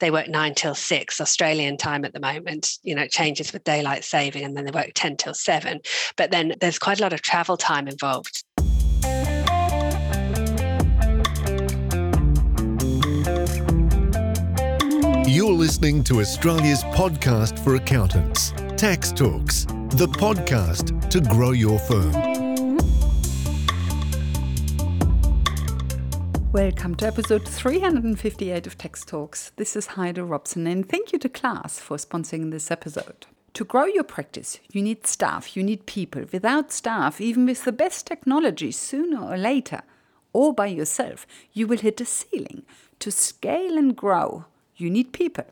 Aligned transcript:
they 0.00 0.10
work 0.10 0.28
nine 0.28 0.54
till 0.54 0.74
six 0.74 1.20
Australian 1.20 1.76
time 1.76 2.04
at 2.04 2.12
the 2.12 2.20
moment. 2.20 2.78
You 2.82 2.94
know, 2.94 3.02
it 3.02 3.10
changes 3.10 3.52
with 3.52 3.64
daylight 3.64 4.04
saving 4.04 4.42
and 4.42 4.56
then 4.56 4.64
they 4.64 4.72
work 4.72 4.90
10 4.94 5.16
till 5.16 5.34
seven. 5.34 5.80
But 6.16 6.30
then 6.30 6.54
there's 6.60 6.78
quite 6.78 6.98
a 6.98 7.02
lot 7.02 7.12
of 7.12 7.22
travel 7.22 7.56
time 7.56 7.86
involved. 7.86 8.44
You're 15.28 15.52
listening 15.52 16.02
to 16.04 16.20
Australia's 16.20 16.82
podcast 16.84 17.62
for 17.62 17.76
accountants, 17.76 18.52
Tax 18.76 19.12
Talks, 19.12 19.64
the 19.90 20.08
podcast 20.08 21.08
to 21.10 21.20
grow 21.20 21.52
your 21.52 21.78
firm. 21.78 22.29
Welcome 26.52 26.96
to 26.96 27.06
episode 27.06 27.46
358 27.46 28.66
of 28.66 28.76
Tax 28.76 29.04
Talks. 29.04 29.52
This 29.54 29.76
is 29.76 29.86
Heide 29.86 30.18
Robson, 30.18 30.66
and 30.66 30.88
thank 30.88 31.12
you 31.12 31.18
to 31.20 31.28
Class 31.28 31.78
for 31.78 31.96
sponsoring 31.96 32.50
this 32.50 32.72
episode. 32.72 33.26
To 33.54 33.64
grow 33.64 33.84
your 33.84 34.02
practice, 34.02 34.58
you 34.72 34.82
need 34.82 35.06
staff, 35.06 35.56
you 35.56 35.62
need 35.62 35.86
people. 35.86 36.24
Without 36.32 36.72
staff, 36.72 37.20
even 37.20 37.46
with 37.46 37.62
the 37.62 37.70
best 37.70 38.04
technology, 38.04 38.72
sooner 38.72 39.22
or 39.22 39.36
later, 39.36 39.82
or 40.32 40.52
by 40.52 40.66
yourself, 40.66 41.24
you 41.52 41.68
will 41.68 41.78
hit 41.78 42.00
a 42.00 42.04
ceiling. 42.04 42.64
To 42.98 43.12
scale 43.12 43.78
and 43.78 43.94
grow, 43.94 44.46
you 44.74 44.90
need 44.90 45.12
people. 45.12 45.46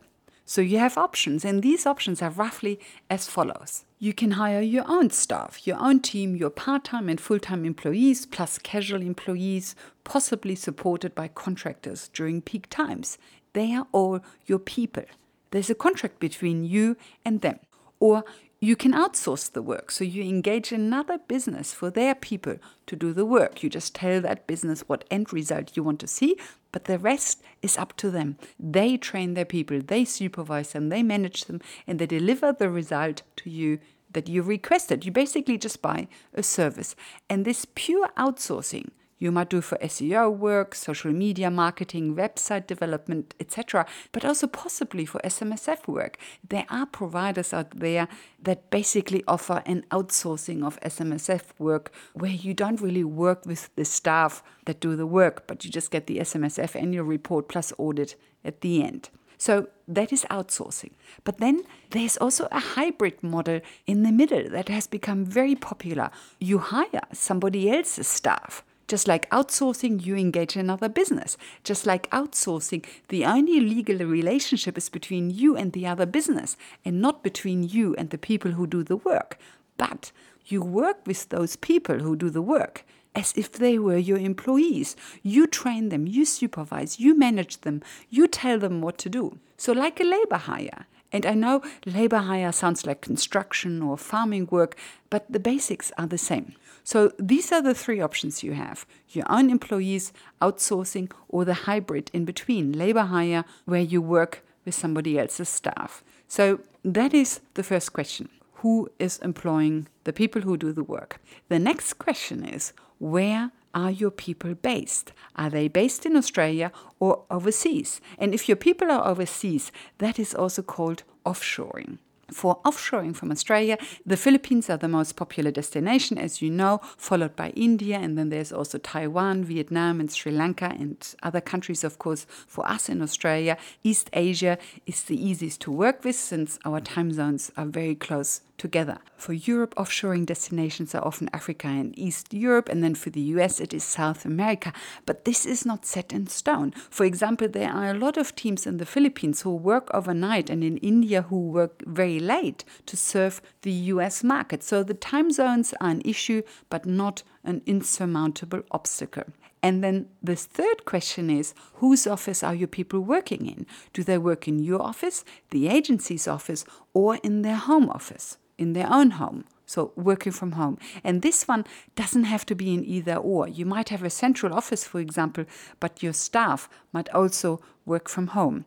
So 0.49 0.61
you 0.61 0.79
have 0.79 0.97
options, 0.97 1.45
and 1.45 1.61
these 1.61 1.85
options 1.85 2.23
are 2.23 2.31
roughly 2.31 2.79
as 3.07 3.27
follows. 3.27 3.85
You 3.99 4.13
can 4.13 4.31
hire 4.31 4.61
your 4.61 4.83
own 4.87 5.11
staff, 5.11 5.67
your 5.67 5.77
own 5.79 5.99
team, 5.99 6.35
your 6.35 6.49
part 6.49 6.85
time 6.85 7.07
and 7.07 7.21
full 7.21 7.37
time 7.37 7.65
employees, 7.65 8.25
plus 8.25 8.57
casual 8.57 9.03
employees, 9.03 9.75
possibly 10.03 10.55
supported 10.55 11.13
by 11.13 11.27
contractors 11.27 12.09
during 12.15 12.41
peak 12.41 12.67
times. 12.71 13.19
They 13.53 13.75
are 13.75 13.85
all 13.91 14.21
your 14.47 14.57
people. 14.57 15.03
There's 15.51 15.69
a 15.69 15.75
contract 15.75 16.19
between 16.19 16.63
you 16.63 16.97
and 17.23 17.41
them. 17.41 17.59
Or 17.99 18.23
you 18.59 18.75
can 18.75 18.93
outsource 18.93 19.51
the 19.51 19.61
work, 19.61 19.91
so 19.91 20.03
you 20.03 20.23
engage 20.23 20.71
another 20.71 21.19
business 21.19 21.73
for 21.73 21.91
their 21.91 22.15
people 22.15 22.55
to 22.87 22.95
do 22.95 23.13
the 23.13 23.23
work. 23.23 23.61
You 23.61 23.69
just 23.69 23.93
tell 23.93 24.19
that 24.21 24.47
business 24.47 24.81
what 24.87 25.05
end 25.11 25.31
result 25.31 25.77
you 25.77 25.83
want 25.83 25.99
to 25.99 26.07
see, 26.07 26.37
but 26.71 26.85
the 26.85 26.99
rest 26.99 27.41
is 27.61 27.77
up 27.77 27.95
to 27.97 28.11
them. 28.11 28.37
They 28.59 28.97
train 28.97 29.33
their 29.33 29.45
people, 29.45 29.81
they 29.81 30.05
supervise 30.05 30.73
them, 30.73 30.89
they 30.89 31.03
manage 31.03 31.45
them, 31.45 31.61
and 31.87 31.99
they 31.99 32.05
deliver 32.05 32.53
the 32.53 32.69
result 32.69 33.23
to 33.37 33.49
you 33.49 33.79
that 34.11 34.27
you 34.27 34.41
requested. 34.41 35.05
You 35.05 35.11
basically 35.11 35.57
just 35.57 35.81
buy 35.81 36.07
a 36.33 36.43
service. 36.43 36.95
And 37.29 37.45
this 37.45 37.65
pure 37.75 38.09
outsourcing 38.17 38.89
you 39.19 39.31
might 39.31 39.49
do 39.49 39.61
for 39.61 39.77
SEO 39.77 40.35
work, 40.35 40.73
social 40.73 41.11
media 41.11 41.51
marketing, 41.51 42.15
website 42.15 42.65
development, 42.67 43.35
etc., 43.39 43.85
but 44.11 44.25
also 44.25 44.47
possibly 44.47 45.05
for 45.05 45.19
SMSF 45.23 45.87
work. 45.87 46.17
There 46.47 46.65
are 46.69 46.85
providers 46.85 47.53
out 47.53 47.71
there 47.71 48.07
that 48.41 48.69
basically 48.69 49.23
offer 49.27 49.61
an 49.65 49.85
outsourcing 49.91 50.63
of 50.63 50.79
SMSF 50.79 51.43
work 51.59 51.91
where 52.13 52.31
you 52.31 52.53
don't 52.53 52.81
really 52.81 53.03
work 53.03 53.45
with 53.45 53.69
the 53.75 53.85
staff 53.85 54.41
that 54.65 54.79
do 54.79 54.95
the 54.95 55.05
work, 55.05 55.45
but 55.47 55.63
you 55.65 55.69
just 55.69 55.91
get 55.91 56.07
the 56.07 56.19
SMSF 56.19 56.75
annual 56.75 57.05
report 57.05 57.49
plus 57.49 57.73
audit 57.77 58.15
at 58.45 58.61
the 58.61 58.83
end. 58.83 59.09
So 59.37 59.69
that 59.87 60.11
is 60.11 60.25
outsourcing. 60.29 60.91
But 61.23 61.37
then 61.37 61.61
there's 61.91 62.17
also 62.17 62.49
a 62.51 62.59
hybrid 62.59 63.23
model 63.23 63.61
in 63.87 64.03
the 64.03 64.11
middle 64.11 64.49
that 64.49 64.67
has 64.67 64.85
become 64.85 65.23
very 65.23 65.55
popular. 65.55 66.11
You 66.39 66.59
hire 66.59 67.01
somebody 67.13 67.71
else's 67.71 68.07
staff 68.07 68.63
just 68.89 69.07
like 69.07 69.29
outsourcing, 69.29 70.03
you 70.03 70.15
engage 70.15 70.55
in 70.55 70.61
another 70.61 70.89
business. 70.89 71.37
Just 71.63 71.85
like 71.85 72.09
outsourcing, 72.09 72.83
the 73.09 73.23
only 73.23 73.59
legal 73.59 73.99
relationship 74.05 74.77
is 74.77 74.89
between 74.89 75.29
you 75.29 75.55
and 75.55 75.71
the 75.71 75.85
other 75.85 76.07
business 76.07 76.57
and 76.83 76.99
not 76.99 77.23
between 77.23 77.63
you 77.63 77.95
and 77.97 78.09
the 78.09 78.17
people 78.17 78.51
who 78.51 78.65
do 78.65 78.83
the 78.83 78.97
work. 78.97 79.37
But 79.77 80.11
you 80.45 80.63
work 80.63 81.05
with 81.05 81.29
those 81.29 81.55
people 81.55 81.99
who 81.99 82.15
do 82.15 82.31
the 82.31 82.41
work 82.41 82.83
as 83.15 83.33
if 83.35 83.51
they 83.51 83.77
were 83.77 83.97
your 83.97 84.17
employees. 84.17 84.95
You 85.21 85.45
train 85.45 85.89
them, 85.89 86.07
you 86.07 86.25
supervise, 86.25 86.99
you 86.99 87.17
manage 87.17 87.61
them, 87.61 87.81
you 88.09 88.27
tell 88.27 88.57
them 88.57 88.81
what 88.81 88.97
to 88.99 89.09
do. 89.09 89.37
So, 89.55 89.71
like 89.71 89.99
a 89.99 90.03
labor 90.03 90.37
hire. 90.37 90.87
And 91.11 91.25
I 91.25 91.33
know 91.33 91.61
labor 91.85 92.19
hire 92.19 92.51
sounds 92.51 92.85
like 92.85 93.01
construction 93.01 93.81
or 93.81 93.97
farming 93.97 94.47
work, 94.51 94.75
but 95.09 95.25
the 95.31 95.39
basics 95.39 95.91
are 95.97 96.07
the 96.07 96.19
same. 96.19 96.53
So 96.91 97.11
these 97.19 97.51
are 97.51 97.61
the 97.61 97.75
three 97.75 98.01
options 98.01 98.41
you 98.41 98.53
have 98.53 98.87
your 99.09 99.27
own 99.29 99.51
employees, 99.51 100.11
outsourcing, 100.41 101.11
or 101.27 101.45
the 101.45 101.65
hybrid 101.69 102.09
in 102.13 102.25
between, 102.25 102.71
labor 102.71 103.03
hire, 103.03 103.45
where 103.65 103.87
you 103.93 104.01
work 104.01 104.43
with 104.65 104.73
somebody 104.73 105.19
else's 105.19 105.49
staff. 105.49 106.03
So 106.27 106.61
that 106.83 107.13
is 107.13 107.41
the 107.53 107.61
first 107.61 107.93
question. 107.93 108.27
Who 108.61 108.89
is 108.97 109.19
employing 109.19 109.87
the 110.03 110.13
people 110.13 110.41
who 110.41 110.57
do 110.57 110.73
the 110.73 110.83
work? 110.83 111.21
The 111.47 111.59
next 111.59 111.99
question 111.99 112.43
is 112.43 112.73
where 112.97 113.51
are 113.75 113.91
your 113.91 114.09
people 114.09 114.55
based? 114.55 115.13
Are 115.35 115.51
they 115.51 115.67
based 115.67 116.07
in 116.07 116.17
Australia 116.17 116.71
or 116.99 117.21
overseas? 117.29 118.01
And 118.17 118.33
if 118.33 118.49
your 118.49 118.57
people 118.57 118.89
are 118.89 119.07
overseas, 119.07 119.71
that 119.99 120.17
is 120.17 120.33
also 120.33 120.63
called 120.63 121.03
offshoring. 121.23 121.99
For 122.31 122.59
offshoring 122.63 123.15
from 123.15 123.31
Australia, 123.31 123.77
the 124.05 124.17
Philippines 124.17 124.69
are 124.69 124.77
the 124.77 124.87
most 124.87 125.15
popular 125.15 125.51
destination, 125.51 126.17
as 126.17 126.41
you 126.41 126.49
know, 126.49 126.79
followed 126.97 127.35
by 127.35 127.49
India, 127.51 127.97
and 127.97 128.17
then 128.17 128.29
there's 128.29 128.51
also 128.51 128.77
Taiwan, 128.77 129.43
Vietnam, 129.43 129.99
and 129.99 130.11
Sri 130.11 130.31
Lanka, 130.31 130.75
and 130.79 131.15
other 131.23 131.41
countries, 131.41 131.83
of 131.83 131.99
course. 131.99 132.25
For 132.47 132.67
us 132.67 132.89
in 132.89 133.01
Australia, 133.01 133.57
East 133.83 134.09
Asia 134.13 134.57
is 134.85 135.03
the 135.03 135.23
easiest 135.23 135.61
to 135.61 135.71
work 135.71 136.03
with 136.03 136.15
since 136.15 136.59
our 136.65 136.79
time 136.79 137.11
zones 137.11 137.51
are 137.57 137.65
very 137.65 137.95
close 137.95 138.41
together. 138.59 138.99
For 139.17 139.33
Europe, 139.33 139.73
offshoring 139.75 140.25
destinations 140.25 140.93
are 140.93 141.05
often 141.05 141.29
Africa 141.33 141.67
and 141.67 141.97
East 141.97 142.33
Europe, 142.33 142.69
and 142.69 142.83
then 142.83 142.93
for 142.93 143.09
the 143.09 143.21
US, 143.33 143.59
it 143.59 143.73
is 143.73 143.83
South 143.83 144.25
America. 144.25 144.71
But 145.07 145.25
this 145.25 145.45
is 145.45 145.65
not 145.65 145.85
set 145.85 146.13
in 146.13 146.27
stone. 146.27 146.71
For 146.91 147.05
example, 147.05 147.47
there 147.47 147.71
are 147.71 147.89
a 147.89 147.97
lot 147.97 148.17
of 148.17 148.35
teams 148.35 148.67
in 148.67 148.77
the 148.77 148.85
Philippines 148.85 149.41
who 149.41 149.55
work 149.55 149.89
overnight 149.93 150.49
and 150.49 150.63
in 150.63 150.77
India 150.77 151.23
who 151.23 151.39
work 151.39 151.81
very 151.87 152.19
late 152.19 152.63
to 152.85 152.95
serve 152.95 153.41
the 153.63 153.71
US 153.93 154.23
market. 154.23 154.61
So 154.61 154.83
the 154.83 154.93
time 154.93 155.31
zones 155.31 155.73
are 155.81 155.89
an 155.89 156.01
issue, 156.05 156.43
but 156.69 156.85
not 156.85 157.23
an 157.43 157.61
insurmountable 157.65 158.61
obstacle. 158.71 159.23
And 159.61 159.83
then 159.83 160.07
the 160.23 160.35
third 160.35 160.85
question 160.85 161.29
is 161.29 161.53
whose 161.75 162.07
office 162.07 162.43
are 162.43 162.55
your 162.55 162.67
people 162.67 163.01
working 163.01 163.45
in? 163.45 163.65
Do 163.93 164.03
they 164.03 164.17
work 164.17 164.47
in 164.47 164.59
your 164.59 164.81
office, 164.81 165.25
the 165.49 165.67
agency's 165.67 166.27
office, 166.27 166.63
or 166.93 167.17
in 167.17 167.41
their 167.41 167.57
home 167.57 167.89
office? 167.89 168.37
In 168.59 168.73
their 168.73 168.91
own 168.91 169.11
home. 169.11 169.45
So, 169.65 169.91
working 169.95 170.31
from 170.31 170.53
home. 170.53 170.79
And 171.03 171.21
this 171.21 171.47
one 171.47 171.63
doesn't 171.95 172.23
have 172.23 172.43
to 172.47 172.55
be 172.55 172.73
in 172.73 172.83
either 172.83 173.15
or. 173.15 173.47
You 173.47 173.65
might 173.67 173.89
have 173.89 174.03
a 174.03 174.09
central 174.09 174.53
office, 174.53 174.83
for 174.83 174.99
example, 174.99 175.45
but 175.79 176.01
your 176.01 176.13
staff 176.13 176.67
might 176.91 177.07
also 177.09 177.61
work 177.85 178.09
from 178.09 178.27
home. 178.27 178.65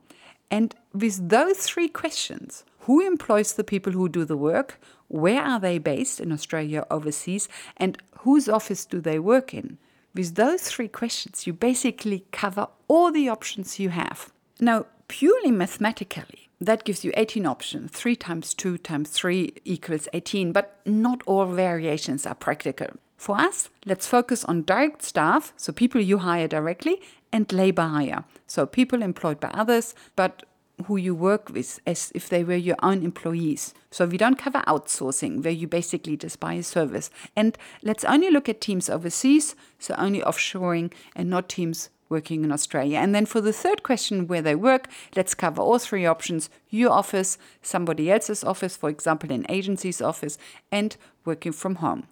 And 0.49 0.77
with 0.93 1.29
those 1.29 1.59
three 1.67 1.89
questions 1.89 2.65
who 2.83 3.01
employs 3.07 3.53
the 3.53 3.65
people 3.65 3.93
who 3.93 4.09
do 4.09 4.25
the 4.25 4.37
work? 4.37 4.81
Where 5.09 5.43
are 5.43 5.61
they 5.61 5.79
based 5.79 6.21
in 6.21 6.33
Australia, 6.33 6.85
overseas? 6.91 7.49
And 7.77 7.99
whose 8.21 8.49
office 8.49 8.85
do 8.85 9.01
they 9.01 9.19
work 9.19 9.55
in? 9.55 9.79
With 10.15 10.35
those 10.35 10.63
three 10.63 10.89
questions, 10.89 11.47
you 11.47 11.53
basically 11.53 12.27
cover 12.33 12.67
all 12.89 13.13
the 13.13 13.29
options 13.29 13.79
you 13.79 13.91
have. 13.91 14.33
Now, 14.61 14.87
purely 15.09 15.51
mathematically, 15.51 16.49
that 16.67 16.85
gives 16.85 17.05
you 17.05 17.13
18 17.17 17.47
options. 17.47 17.91
3 17.91 18.17
times 18.17 18.55
2 18.55 18.79
times 18.79 19.11
3 19.11 19.53
equals 19.65 20.09
18, 20.13 20.53
but 20.53 20.81
not 20.87 21.23
all 21.27 21.47
variations 21.47 22.27
are 22.27 22.35
practical. 22.35 22.89
For 23.17 23.37
us, 23.37 23.69
let's 23.87 24.07
focus 24.07 24.45
on 24.45 24.63
direct 24.63 25.03
staff, 25.03 25.53
so 25.57 25.73
people 25.73 26.01
you 26.01 26.19
hire 26.19 26.49
directly, 26.49 27.01
and 27.33 27.51
labor 27.53 27.87
hire, 27.87 28.25
so 28.47 28.67
people 28.67 29.03
employed 29.03 29.41
by 29.41 29.49
others, 29.49 29.95
but 30.17 30.43
who 30.87 30.97
you 30.97 31.15
work 31.15 31.49
with 31.49 31.81
as 31.87 32.11
if 32.15 32.29
they 32.29 32.43
were 32.43 32.57
your 32.57 32.77
own 32.83 33.03
employees. 33.03 33.75
So 33.91 34.07
we 34.07 34.19
don't 34.19 34.39
cover 34.39 34.63
outsourcing, 34.67 35.45
where 35.45 35.53
you 35.53 35.69
basically 35.69 36.17
just 36.17 36.41
buy 36.41 36.55
a 36.55 36.63
service. 36.63 37.11
And 37.37 37.57
let's 37.83 38.05
only 38.05 38.31
look 38.31 38.49
at 38.49 38.61
teams 38.61 38.91
overseas, 38.91 39.55
so 39.79 39.95
only 39.97 40.21
offshoring 40.21 40.93
and 41.15 41.31
not 41.31 41.49
teams 41.49 41.91
working 42.13 42.45
in 42.45 42.53
Australia. 42.53 42.99
And 42.99 43.13
then 43.15 43.27
for 43.27 43.41
the 43.41 43.53
third 43.53 43.83
question, 43.83 44.29
where 44.29 44.43
they 44.43 44.55
work, 44.55 44.87
let's 45.17 45.35
cover 45.35 45.61
all 45.63 45.79
three 45.81 46.07
options 46.07 46.51
your 46.69 46.93
office, 46.93 47.39
somebody 47.63 48.11
else's 48.11 48.45
office, 48.45 48.77
for 48.77 48.89
example, 48.89 49.33
an 49.33 49.47
agency's 49.49 50.01
office, 50.01 50.39
and 50.71 50.97
working 51.25 51.53
from 51.53 51.77
home. 51.77 52.03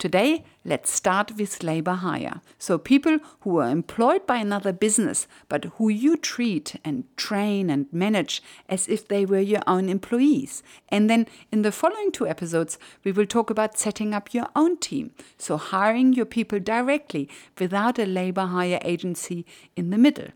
Today, 0.00 0.44
let's 0.64 0.90
start 0.90 1.36
with 1.36 1.62
labor 1.62 1.92
hire. 1.92 2.40
So, 2.56 2.78
people 2.78 3.18
who 3.40 3.58
are 3.58 3.68
employed 3.68 4.26
by 4.26 4.38
another 4.38 4.72
business, 4.72 5.28
but 5.50 5.66
who 5.76 5.90
you 5.90 6.16
treat 6.16 6.76
and 6.82 7.04
train 7.18 7.68
and 7.68 7.84
manage 7.92 8.42
as 8.66 8.88
if 8.88 9.06
they 9.06 9.26
were 9.26 9.40
your 9.40 9.60
own 9.66 9.90
employees. 9.90 10.62
And 10.88 11.10
then 11.10 11.26
in 11.52 11.60
the 11.60 11.70
following 11.70 12.12
two 12.12 12.26
episodes, 12.26 12.78
we 13.04 13.12
will 13.12 13.26
talk 13.26 13.50
about 13.50 13.78
setting 13.78 14.14
up 14.14 14.32
your 14.32 14.46
own 14.56 14.78
team. 14.78 15.10
So, 15.36 15.58
hiring 15.58 16.14
your 16.14 16.24
people 16.24 16.60
directly 16.60 17.28
without 17.58 17.98
a 17.98 18.06
labor 18.06 18.46
hire 18.46 18.80
agency 18.82 19.44
in 19.76 19.90
the 19.90 19.98
middle. 19.98 20.28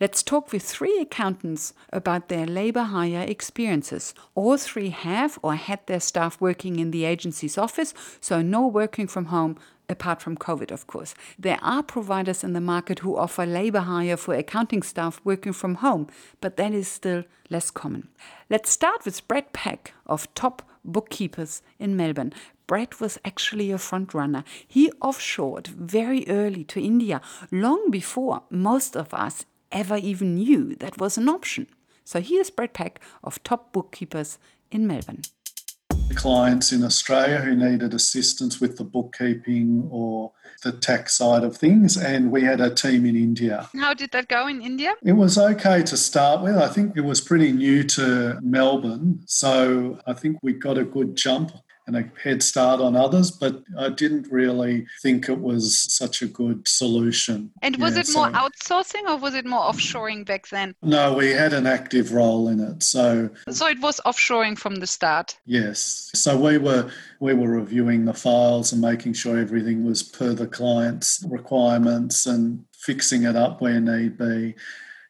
Let's 0.00 0.22
talk 0.22 0.50
with 0.50 0.62
three 0.62 0.98
accountants 0.98 1.74
about 1.92 2.28
their 2.28 2.46
labor 2.46 2.84
hire 2.84 3.20
experiences. 3.28 4.14
All 4.34 4.56
three 4.56 4.88
have 4.88 5.38
or 5.42 5.56
had 5.56 5.80
their 5.86 6.00
staff 6.00 6.40
working 6.40 6.78
in 6.78 6.90
the 6.90 7.04
agency's 7.04 7.58
office, 7.58 7.92
so 8.18 8.40
no 8.40 8.66
working 8.66 9.06
from 9.06 9.26
home 9.26 9.58
apart 9.90 10.22
from 10.22 10.38
COVID, 10.38 10.70
of 10.70 10.86
course. 10.86 11.14
There 11.38 11.58
are 11.60 11.82
providers 11.82 12.42
in 12.42 12.54
the 12.54 12.62
market 12.62 13.00
who 13.00 13.18
offer 13.18 13.44
labor 13.44 13.80
hire 13.80 14.16
for 14.16 14.34
accounting 14.34 14.82
staff 14.82 15.20
working 15.22 15.52
from 15.52 15.74
home, 15.74 16.06
but 16.40 16.56
that 16.56 16.72
is 16.72 16.88
still 16.88 17.24
less 17.50 17.70
common. 17.70 18.08
Let's 18.48 18.70
start 18.70 19.04
with 19.04 19.28
Brett 19.28 19.52
Peck 19.52 19.92
of 20.06 20.32
Top 20.32 20.62
Bookkeepers 20.82 21.60
in 21.78 21.94
Melbourne. 21.94 22.32
Brett 22.66 23.00
was 23.00 23.18
actually 23.22 23.70
a 23.70 23.76
front 23.76 24.14
runner. 24.14 24.44
He 24.66 24.90
offshored 25.02 25.66
very 25.66 26.26
early 26.26 26.64
to 26.64 26.80
India, 26.80 27.20
long 27.50 27.90
before 27.90 28.44
most 28.48 28.96
of 28.96 29.12
us 29.12 29.44
ever 29.72 29.96
even 29.96 30.34
knew 30.34 30.74
that 30.76 30.98
was 30.98 31.18
an 31.18 31.28
option. 31.28 31.66
So 32.04 32.20
here's 32.20 32.50
Brett 32.50 32.74
Peck 32.74 33.00
of 33.22 33.42
Top 33.42 33.72
Bookkeepers 33.72 34.38
in 34.70 34.86
Melbourne 34.86 35.22
clients 36.14 36.72
in 36.72 36.82
Australia 36.82 37.38
who 37.38 37.54
needed 37.54 37.94
assistance 37.94 38.60
with 38.60 38.76
the 38.76 38.84
bookkeeping 38.84 39.88
or 39.90 40.32
the 40.62 40.72
tax 40.72 41.16
side 41.16 41.42
of 41.42 41.56
things, 41.56 41.96
and 41.96 42.30
we 42.30 42.42
had 42.42 42.60
a 42.60 42.74
team 42.74 43.06
in 43.06 43.16
India. 43.16 43.68
How 43.74 43.94
did 43.94 44.10
that 44.12 44.28
go 44.28 44.46
in 44.46 44.60
India? 44.60 44.92
It 45.02 45.12
was 45.12 45.38
okay 45.38 45.82
to 45.84 45.96
start 45.96 46.42
with. 46.42 46.56
I 46.56 46.68
think 46.68 46.96
it 46.96 47.04
was 47.04 47.20
pretty 47.20 47.52
new 47.52 47.82
to 47.84 48.38
Melbourne, 48.42 49.22
so 49.26 49.98
I 50.06 50.12
think 50.12 50.38
we 50.42 50.52
got 50.52 50.76
a 50.76 50.84
good 50.84 51.16
jump 51.16 51.52
and 51.94 52.04
a 52.04 52.20
head 52.22 52.42
start 52.42 52.80
on 52.80 52.94
others, 52.94 53.30
but 53.30 53.62
I 53.78 53.88
didn't 53.88 54.28
really 54.30 54.86
think 55.02 55.28
it 55.28 55.40
was 55.40 55.92
such 55.92 56.22
a 56.22 56.26
good 56.26 56.66
solution. 56.68 57.50
And 57.62 57.76
was 57.78 57.94
yeah, 57.94 58.00
it 58.00 58.10
more 58.14 58.30
so, 58.30 58.32
outsourcing 58.32 59.08
or 59.08 59.16
was 59.16 59.34
it 59.34 59.44
more 59.44 59.60
offshoring 59.60 60.24
back 60.24 60.48
then? 60.48 60.74
No, 60.82 61.14
we 61.14 61.30
had 61.30 61.52
an 61.52 61.66
active 61.66 62.12
role 62.12 62.48
in 62.48 62.60
it. 62.60 62.82
So 62.82 63.30
So 63.48 63.66
it 63.66 63.80
was 63.80 64.00
offshoring 64.06 64.56
from 64.56 64.76
the 64.76 64.86
start. 64.86 65.36
Yes. 65.46 66.10
So 66.14 66.36
we 66.36 66.58
were 66.58 66.90
we 67.18 67.34
were 67.34 67.50
reviewing 67.50 68.04
the 68.04 68.14
files 68.14 68.72
and 68.72 68.80
making 68.80 69.14
sure 69.14 69.38
everything 69.38 69.84
was 69.84 70.02
per 70.02 70.32
the 70.32 70.46
client's 70.46 71.24
requirements 71.28 72.26
and 72.26 72.64
fixing 72.72 73.24
it 73.24 73.36
up 73.36 73.60
where 73.60 73.80
need 73.80 74.16
be. 74.16 74.54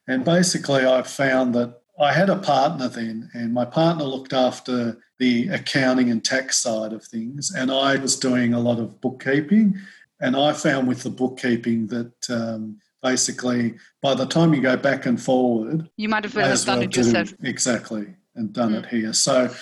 And 0.08 0.24
basically 0.24 0.86
I 0.86 1.02
found 1.02 1.54
that 1.54 1.79
I 2.00 2.12
had 2.12 2.30
a 2.30 2.36
partner 2.36 2.88
then, 2.88 3.30
and 3.34 3.52
my 3.52 3.66
partner 3.66 4.04
looked 4.04 4.32
after 4.32 4.98
the 5.18 5.48
accounting 5.48 6.10
and 6.10 6.24
tax 6.24 6.58
side 6.58 6.94
of 6.94 7.04
things, 7.04 7.52
and 7.54 7.70
I 7.70 7.96
was 7.96 8.18
doing 8.18 8.54
a 8.54 8.60
lot 8.60 8.78
of 8.78 9.00
bookkeeping. 9.00 9.78
And 10.18 10.34
I 10.34 10.52
found 10.52 10.88
with 10.88 11.02
the 11.02 11.10
bookkeeping 11.10 11.86
that 11.88 12.30
um, 12.30 12.78
basically 13.02 13.74
by 14.02 14.14
the 14.14 14.26
time 14.26 14.54
you 14.54 14.60
go 14.60 14.76
back 14.76 15.06
and 15.06 15.20
forward, 15.20 15.88
you 15.96 16.08
might 16.08 16.24
have, 16.24 16.34
well 16.34 16.56
done 16.64 16.82
it 16.82 16.96
yourself. 16.96 17.34
Exactly, 17.42 18.06
and 18.34 18.52
done 18.52 18.72
mm. 18.72 18.78
it 18.78 18.86
here. 18.86 19.12
So, 19.12 19.52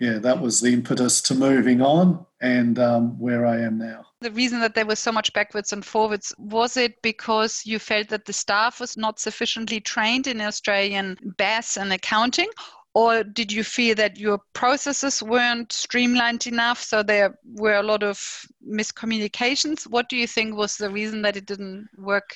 yeah, 0.00 0.18
that 0.18 0.40
was 0.40 0.60
the 0.60 0.72
impetus 0.72 1.20
to 1.22 1.34
moving 1.34 1.82
on 1.82 2.24
and 2.40 2.78
um, 2.78 3.18
where 3.18 3.46
I 3.46 3.60
am 3.60 3.78
now. 3.78 4.04
The 4.20 4.30
reason 4.30 4.60
that 4.60 4.74
there 4.74 4.86
was 4.86 4.98
so 4.98 5.12
much 5.12 5.32
backwards 5.32 5.72
and 5.72 5.84
forwards 5.84 6.34
was 6.38 6.76
it 6.76 7.00
because 7.02 7.62
you 7.64 7.78
felt 7.78 8.08
that 8.08 8.24
the 8.24 8.32
staff 8.32 8.80
was 8.80 8.96
not 8.96 9.18
sufficiently 9.18 9.80
trained 9.80 10.26
in 10.26 10.40
Australian 10.40 11.16
BAS 11.36 11.76
and 11.76 11.92
accounting, 11.92 12.48
or 12.94 13.22
did 13.22 13.52
you 13.52 13.62
feel 13.62 13.94
that 13.94 14.18
your 14.18 14.40
processes 14.54 15.22
weren't 15.22 15.72
streamlined 15.72 16.46
enough 16.46 16.82
so 16.82 17.02
there 17.02 17.38
were 17.54 17.76
a 17.76 17.82
lot 17.82 18.02
of 18.02 18.46
miscommunications 18.66 19.84
what 19.84 20.08
do 20.08 20.16
you 20.16 20.26
think 20.26 20.56
was 20.56 20.76
the 20.76 20.90
reason 20.90 21.22
that 21.22 21.36
it 21.36 21.46
didn't 21.46 21.86
work 21.96 22.34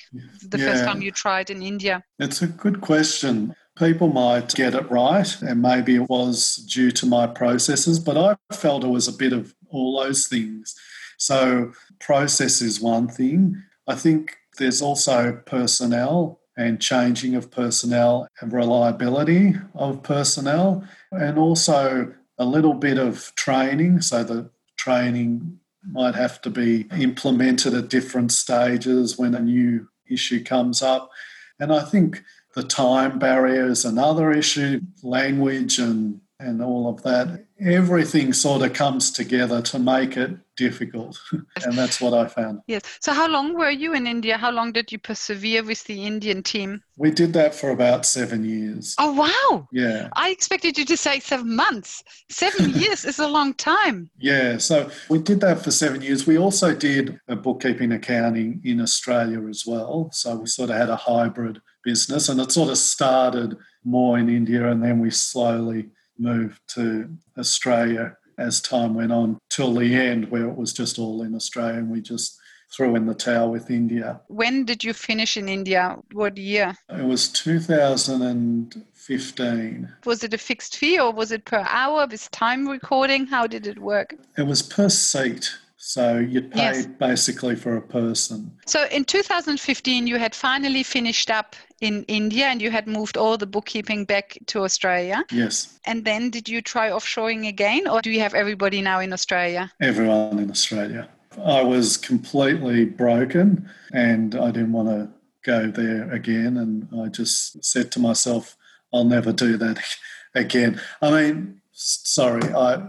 the 0.49 0.59
yeah. 0.59 0.67
first 0.67 0.85
time 0.85 1.03
you 1.03 1.11
tried 1.11 1.51
in 1.51 1.63
india 1.63 2.03
it's 2.19 2.43
a 2.43 2.47
good 2.47 2.81
question 2.81 3.55
people 3.77 4.09
might 4.09 4.55
get 4.55 4.75
it 4.75 4.89
right 4.91 5.41
and 5.43 5.63
maybe 5.63 5.97
it 5.97 6.09
was 6.09 6.57
due 6.71 6.91
to 6.91 7.07
my 7.07 7.27
processes 7.27 7.99
but 7.99 8.17
i 8.17 8.55
felt 8.55 8.85
it 8.85 8.89
was 8.89 9.09
a 9.09 9.13
bit 9.13 9.33
of 9.33 9.55
all 9.73 10.01
those 10.03 10.27
things 10.27 10.75
so 11.19 11.73
process 11.99 12.61
is 12.61 12.81
one 12.81 13.09
thing 13.09 13.63
i 13.89 13.95
think 13.95 14.37
there's 14.59 14.83
also 14.83 15.33
personnel 15.47 16.39
and 16.57 16.81
changing 16.81 17.35
of 17.35 17.51
personnel 17.51 18.29
and 18.41 18.53
reliability 18.53 19.55
of 19.75 20.03
personnel, 20.03 20.85
and 21.11 21.39
also 21.39 22.13
a 22.39 22.45
little 22.45 22.75
bit 22.75 22.99
of 22.99 23.33
training. 23.37 24.01
So 24.01 24.23
the 24.25 24.51
training 24.77 25.59
might 25.91 26.15
have 26.15 26.41
to 26.43 26.51
be 26.51 26.87
implemented 26.99 27.75
at 27.75 27.89
different 27.89 28.33
stages 28.33 29.19
when 29.19 29.35
a 29.35 29.41
new 29.41 29.89
issue 30.09 30.43
comes 30.45 30.83
up. 30.83 31.11
And 31.59 31.73
I 31.73 31.85
think 31.85 32.23
the 32.55 32.63
time 32.63 33.19
barrier 33.19 33.67
is 33.69 33.85
another 33.85 34.31
issue, 34.31 34.81
language 35.03 35.79
and 35.79 36.21
and 36.43 36.63
all 36.63 36.89
of 36.89 37.03
that. 37.03 37.45
Everything 37.61 38.33
sort 38.33 38.63
of 38.63 38.73
comes 38.73 39.11
together 39.11 39.63
to 39.63 39.79
make 39.79 40.17
it 40.17 40.37
difficult. 40.57 41.19
and 41.33 41.79
that's 41.79 42.01
what 42.01 42.13
I 42.13 42.27
found. 42.27 42.61
Yes. 42.67 42.83
So, 43.01 43.13
how 43.13 43.29
long 43.29 43.55
were 43.55 43.71
you 43.71 43.95
in 43.95 44.07
India? 44.07 44.37
How 44.37 44.51
long 44.51 44.73
did 44.73 44.91
you 44.91 44.99
persevere 44.99 45.63
with 45.63 45.85
the 45.85 46.05
Indian 46.05 46.43
team? 46.43 46.83
We 46.97 47.11
did 47.11 47.33
that 47.35 47.55
for 47.55 47.71
about 47.71 48.05
seven 48.05 48.45
years. 48.45 48.95
Oh, 48.99 49.13
wow. 49.13 49.69
Yeah. 49.73 50.09
I 50.15 50.31
expected 50.31 50.77
you 50.77 50.85
to 50.87 50.97
say 50.97 51.21
seven 51.21 51.55
months. 51.55 52.03
Seven 52.29 52.71
years 52.75 53.05
is 53.05 53.19
a 53.19 53.29
long 53.29 53.55
time. 53.55 54.11
Yeah. 54.19 54.59
So, 54.59 54.91
we 55.09 55.19
did 55.19 55.41
that 55.41 55.63
for 55.63 55.71
seven 55.71 56.03
years. 56.03 56.27
We 56.27 56.39
also 56.39 56.75
did 56.75 57.19
a 57.29 57.37
bookkeeping 57.37 57.93
accounting 57.93 58.61
in 58.65 58.81
Australia 58.81 59.47
as 59.49 59.65
well. 59.67 60.11
So, 60.13 60.37
we 60.37 60.47
sort 60.47 60.71
of 60.71 60.77
had 60.77 60.91
a 60.91 60.97
hybrid 60.97 61.61
business 61.85 62.29
and 62.29 62.41
it 62.41 62.53
sort 62.53 62.71
of 62.71 62.79
started 62.79 63.57
more 63.85 64.19
in 64.19 64.29
India 64.29 64.71
and 64.71 64.83
then 64.83 65.01
we 65.01 65.11
slowly 65.11 65.91
moved 66.23 66.61
to 66.69 67.11
Australia 67.37 68.17
as 68.39 68.61
time 68.61 68.95
went 68.95 69.13
on 69.13 69.39
till 69.51 69.75
the 69.75 69.95
end, 69.95 70.31
where 70.31 70.49
it 70.49 70.57
was 70.57 70.73
just 70.73 70.99
all 70.99 71.23
in 71.23 71.35
Australia 71.35 71.79
and 71.79 71.91
we 71.91 72.01
just 72.01 72.39
threw 72.73 72.97
in 72.97 73.07
the 73.07 73.15
towel 73.15 73.51
with 73.51 73.71
India. 73.71 74.21
When 74.29 74.65
did 74.65 74.83
you 74.83 74.95
finish 74.95 75.37
in 75.37 75.47
India? 75.49 75.97
What 76.13 76.39
year? 76.39 76.75
It 76.89 77.05
was 77.05 77.29
2015. 77.29 79.93
Was 80.07 80.25
it 80.25 80.33
a 80.33 80.39
fixed 80.39 80.79
fee 80.79 80.99
or 80.99 81.13
was 81.13 81.33
it 81.33 81.45
per 81.45 81.67
hour 81.69 82.07
with 82.11 82.31
time 82.31 82.67
recording? 82.67 83.27
How 83.27 83.47
did 83.47 83.67
it 83.67 83.79
work? 83.79 84.15
It 84.39 84.47
was 84.47 84.63
per 84.63 84.89
seat. 84.89 85.55
So 85.85 86.19
you'd 86.19 86.53
pay 86.53 86.61
yes. 86.61 86.87
basically 86.87 87.57
for 87.57 87.77
a 87.77 87.83
person. 87.83 88.57
So 88.67 88.87
in 88.93 89.05
2015, 89.05 90.07
you 90.07 90.17
had 90.17 90.33
finally 90.33 90.85
finished 90.85 91.29
up 91.29 91.57
in 91.81 92.05
India 92.05 92.47
and 92.47 92.63
you 92.63 92.71
had 92.71 92.87
moved 92.87 93.17
all 93.17 93.37
the 93.37 93.49
bookkeeping 93.49 94.05
back 94.05 94.39
to 94.47 94.63
Australia. 94.63 95.25
Yes. 95.33 95.77
And 95.85 96.05
then 96.05 96.31
did 96.31 96.49
you 96.49 96.63
try 96.63 96.91
offshoring 96.91 97.49
again 97.49 97.89
or 97.89 98.01
do 98.01 98.13
you 98.13 98.21
have 98.21 98.33
everybody 98.33 98.81
now 98.81 99.01
in 99.01 99.13
Australia? 99.13 99.73
Everyone 99.81 100.39
in 100.39 100.53
Australia. 100.53 101.09
I 101.45 101.65
was 101.65 101.97
completely 101.97 102.85
broken 102.85 103.69
and 103.93 104.37
I 104.37 104.53
didn't 104.53 104.73
want 104.73 104.89
to 104.89 105.11
go 105.45 105.69
there 105.69 106.13
again. 106.13 106.59
And 106.59 106.87
I 106.97 107.09
just 107.09 107.65
said 107.65 107.91
to 107.91 107.99
myself, 107.99 108.57
I'll 108.95 109.03
never 109.03 109.33
do 109.33 109.57
that 109.57 109.83
again. 110.37 110.81
I 111.03 111.11
mean, 111.11 111.61
sorry, 111.73 112.55
I 112.55 112.89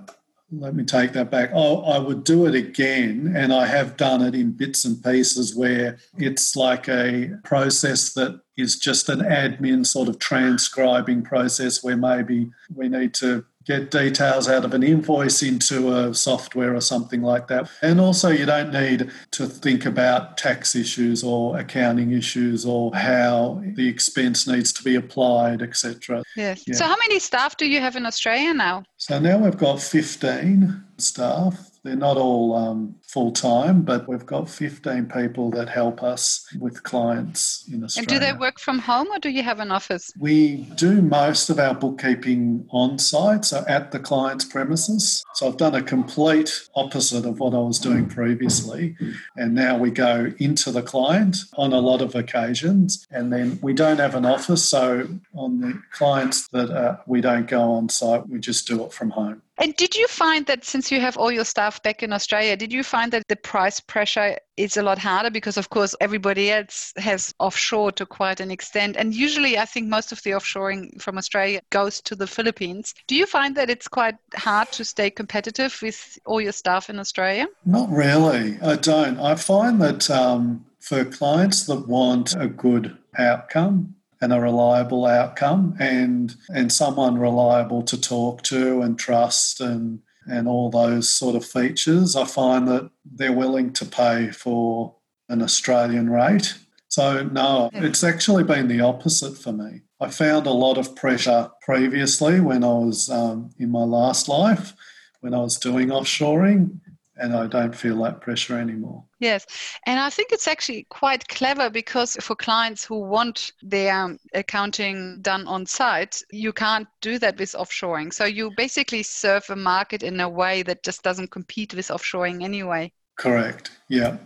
let 0.59 0.75
me 0.75 0.83
take 0.83 1.13
that 1.13 1.31
back. 1.31 1.51
Oh, 1.53 1.81
I 1.83 1.97
would 1.97 2.23
do 2.23 2.45
it 2.45 2.55
again, 2.55 3.33
and 3.35 3.53
I 3.53 3.65
have 3.65 3.97
done 3.97 4.21
it 4.21 4.35
in 4.35 4.51
bits 4.51 4.85
and 4.85 5.03
pieces 5.03 5.55
where 5.55 5.97
it's 6.17 6.55
like 6.55 6.87
a 6.87 7.31
process 7.43 8.13
that 8.13 8.39
is 8.57 8.77
just 8.77 9.09
an 9.09 9.19
admin 9.19 9.85
sort 9.85 10.09
of 10.09 10.19
transcribing 10.19 11.23
process 11.23 11.83
where 11.83 11.97
maybe 11.97 12.51
we 12.73 12.87
need 12.87 13.13
to 13.15 13.45
get 13.65 13.91
details 13.91 14.47
out 14.47 14.65
of 14.65 14.73
an 14.73 14.83
invoice 14.83 15.41
into 15.41 15.93
a 15.95 16.13
software 16.13 16.75
or 16.75 16.81
something 16.81 17.21
like 17.21 17.47
that. 17.47 17.69
And 17.81 17.99
also, 17.99 18.29
you 18.29 18.45
don't 18.45 18.71
need 18.71 19.11
to 19.31 19.47
think 19.47 19.85
about 19.85 20.37
tax 20.37 20.75
issues 20.75 21.23
or 21.23 21.57
accounting 21.57 22.11
issues 22.11 22.65
or 22.65 22.93
how 22.95 23.61
the 23.75 23.87
expense 23.87 24.47
needs 24.47 24.73
to 24.73 24.83
be 24.83 24.95
applied, 24.95 25.61
etc. 25.61 26.23
Yes. 26.35 26.63
Yeah. 26.67 26.75
So, 26.75 26.85
how 26.85 26.97
many 27.07 27.19
staff 27.19 27.57
do 27.57 27.67
you 27.67 27.79
have 27.79 27.95
in 27.95 28.05
Australia 28.05 28.53
now? 28.53 28.83
So, 28.97 29.19
now 29.19 29.37
we've 29.37 29.57
got 29.57 29.81
15 29.81 30.83
staff. 30.97 31.72
They're 31.83 31.97
not 31.97 32.15
all 32.17 32.55
um, 32.55 32.95
full 33.05 33.31
time, 33.31 33.81
but 33.81 34.07
we've 34.07 34.25
got 34.25 34.49
15 34.49 35.05
people 35.07 35.51
that 35.51 35.67
help 35.67 36.01
us 36.01 36.47
with 36.57 36.83
clients 36.83 37.65
in 37.71 37.83
Australia. 37.83 38.03
And 38.03 38.07
do 38.07 38.19
they 38.19 38.39
work 38.39 38.57
from 38.57 38.79
home 38.79 39.07
or 39.11 39.19
do 39.19 39.29
you 39.29 39.43
have 39.43 39.59
an 39.59 39.69
office? 39.69 40.11
We 40.17 40.63
do 40.75 41.01
most 41.01 41.49
of 41.49 41.59
our 41.59 41.75
bookkeeping 41.75 42.65
on 42.71 42.99
site, 42.99 43.45
so 43.45 43.65
at 43.67 43.91
the 43.91 43.99
client's 43.99 44.45
premises. 44.45 45.23
So 45.35 45.47
I've 45.47 45.57
done 45.57 45.75
a 45.75 45.83
complete 45.83 46.67
opposite 46.73 47.25
of 47.25 47.39
what 47.39 47.53
I 47.53 47.59
was 47.59 47.79
doing 47.79 48.07
previously. 48.07 48.95
And 49.35 49.53
now 49.53 49.77
we 49.77 49.91
go 49.91 50.31
into 50.39 50.71
the 50.71 50.81
client 50.81 51.37
on 51.57 51.73
a 51.73 51.79
lot 51.79 52.01
of 52.01 52.15
occasions. 52.15 53.05
And 53.11 53.31
then 53.31 53.59
we 53.61 53.73
don't 53.73 53.99
have 53.99 54.15
an 54.15 54.25
office. 54.25 54.67
So 54.67 55.07
on 55.35 55.59
the 55.61 55.81
clients 55.91 56.47
that 56.49 56.71
uh, 56.71 56.97
we 57.05 57.21
don't 57.21 57.47
go 57.47 57.73
on 57.73 57.89
site, 57.89 58.29
we 58.29 58.39
just 58.39 58.67
do 58.67 58.83
it 58.85 58.93
from 58.93 59.11
home. 59.11 59.42
And 59.59 59.75
did 59.75 59.95
you 59.95 60.07
find 60.07 60.45
that 60.47 60.65
since 60.65 60.91
you 60.91 60.99
have 60.99 61.17
all 61.17 61.31
your 61.31 61.45
staff 61.45 61.81
back 61.83 62.01
in 62.01 62.11
Australia, 62.11 62.57
did 62.57 62.73
you 62.73 62.83
find 62.83 63.11
that 63.11 63.27
the 63.27 63.35
price 63.35 63.79
pressure 63.79 64.37
is 64.57 64.77
a 64.77 64.83
lot 64.83 64.97
harder 64.97 65.29
because, 65.29 65.57
of 65.57 65.69
course, 65.69 65.95
everybody 65.99 66.51
else 66.51 66.93
has 66.97 67.33
offshore 67.39 67.91
to 67.93 68.05
quite 68.05 68.39
an 68.39 68.51
extent. 68.51 68.95
And 68.97 69.13
usually, 69.13 69.57
I 69.57 69.65
think 69.65 69.87
most 69.87 70.11
of 70.11 70.21
the 70.23 70.31
offshoring 70.31 71.01
from 71.01 71.17
Australia 71.17 71.61
goes 71.71 72.01
to 72.01 72.15
the 72.15 72.27
Philippines. 72.27 72.93
Do 73.07 73.15
you 73.15 73.25
find 73.25 73.55
that 73.55 73.69
it's 73.69 73.87
quite 73.87 74.15
hard 74.35 74.71
to 74.73 74.85
stay 74.85 75.09
competitive 75.09 75.77
with 75.81 76.17
all 76.25 76.41
your 76.41 76.51
staff 76.51 76.89
in 76.89 76.99
Australia? 76.99 77.47
Not 77.65 77.89
really. 77.89 78.59
I 78.61 78.75
don't. 78.75 79.19
I 79.19 79.35
find 79.35 79.81
that 79.81 80.09
um, 80.09 80.65
for 80.79 81.03
clients 81.05 81.65
that 81.65 81.87
want 81.87 82.35
a 82.35 82.47
good 82.47 82.97
outcome, 83.17 83.95
and 84.23 84.31
a 84.31 84.39
reliable 84.39 85.05
outcome 85.05 85.75
and 85.79 86.35
and 86.49 86.71
someone 86.71 87.19
reliable 87.19 87.83
to 87.83 87.99
talk 87.99 88.41
to 88.43 88.81
and 88.81 88.97
trust 88.97 89.59
and 89.59 89.99
and 90.25 90.47
all 90.47 90.69
those 90.69 91.11
sort 91.11 91.35
of 91.35 91.45
features, 91.45 92.15
I 92.15 92.23
find 92.23 92.65
that 92.69 92.89
they're 93.03 93.33
willing 93.33 93.73
to 93.73 93.85
pay 93.85 94.31
for 94.31 94.95
an 95.27 95.41
Australian 95.41 96.09
rate. 96.09 96.55
So, 96.87 97.23
no, 97.23 97.69
it's 97.73 98.03
actually 98.03 98.45
been 98.45 98.69
the 98.69 98.79
opposite 98.79 99.37
for 99.37 99.51
me. 99.51 99.81
I 99.99 100.09
found 100.09 100.45
a 100.45 100.51
lot 100.51 100.77
of 100.77 100.95
pressure 100.95 101.49
previously 101.61 102.39
when 102.39 102.63
I 102.63 102.73
was 102.73 103.09
um, 103.09 103.49
in 103.59 103.69
my 103.69 103.83
last 103.83 104.29
life, 104.29 104.73
when 105.19 105.33
I 105.33 105.39
was 105.39 105.57
doing 105.57 105.89
offshoring, 105.89 106.79
and 107.23 107.33
I 107.33 107.47
don't 107.47 107.73
feel 107.73 108.03
that 108.03 108.19
pressure 108.19 108.59
anymore. 108.59 109.05
Yes, 109.19 109.47
and 109.85 109.97
I 109.97 110.09
think 110.09 110.33
it's 110.33 110.47
actually 110.47 110.85
quite 110.89 111.25
clever 111.29 111.69
because 111.69 112.17
for 112.19 112.35
clients 112.35 112.83
who 112.83 112.99
want 112.99 113.53
their 113.61 113.95
um, 113.95 114.19
accounting 114.33 115.19
done 115.21 115.47
on 115.47 115.65
site, 115.65 116.21
you 116.31 116.51
can't 116.51 116.87
do 116.99 117.17
that 117.19 117.39
with 117.39 117.53
offshoring. 117.53 118.13
So 118.13 118.25
you 118.25 118.51
basically 118.57 119.03
serve 119.03 119.49
a 119.49 119.55
market 119.55 120.03
in 120.03 120.19
a 120.19 120.27
way 120.27 120.63
that 120.63 120.83
just 120.83 121.01
doesn't 121.01 121.31
compete 121.31 121.73
with 121.73 121.87
offshoring 121.87 122.43
anyway. 122.43 122.91
Correct, 123.15 123.71
yeah. 123.87 124.17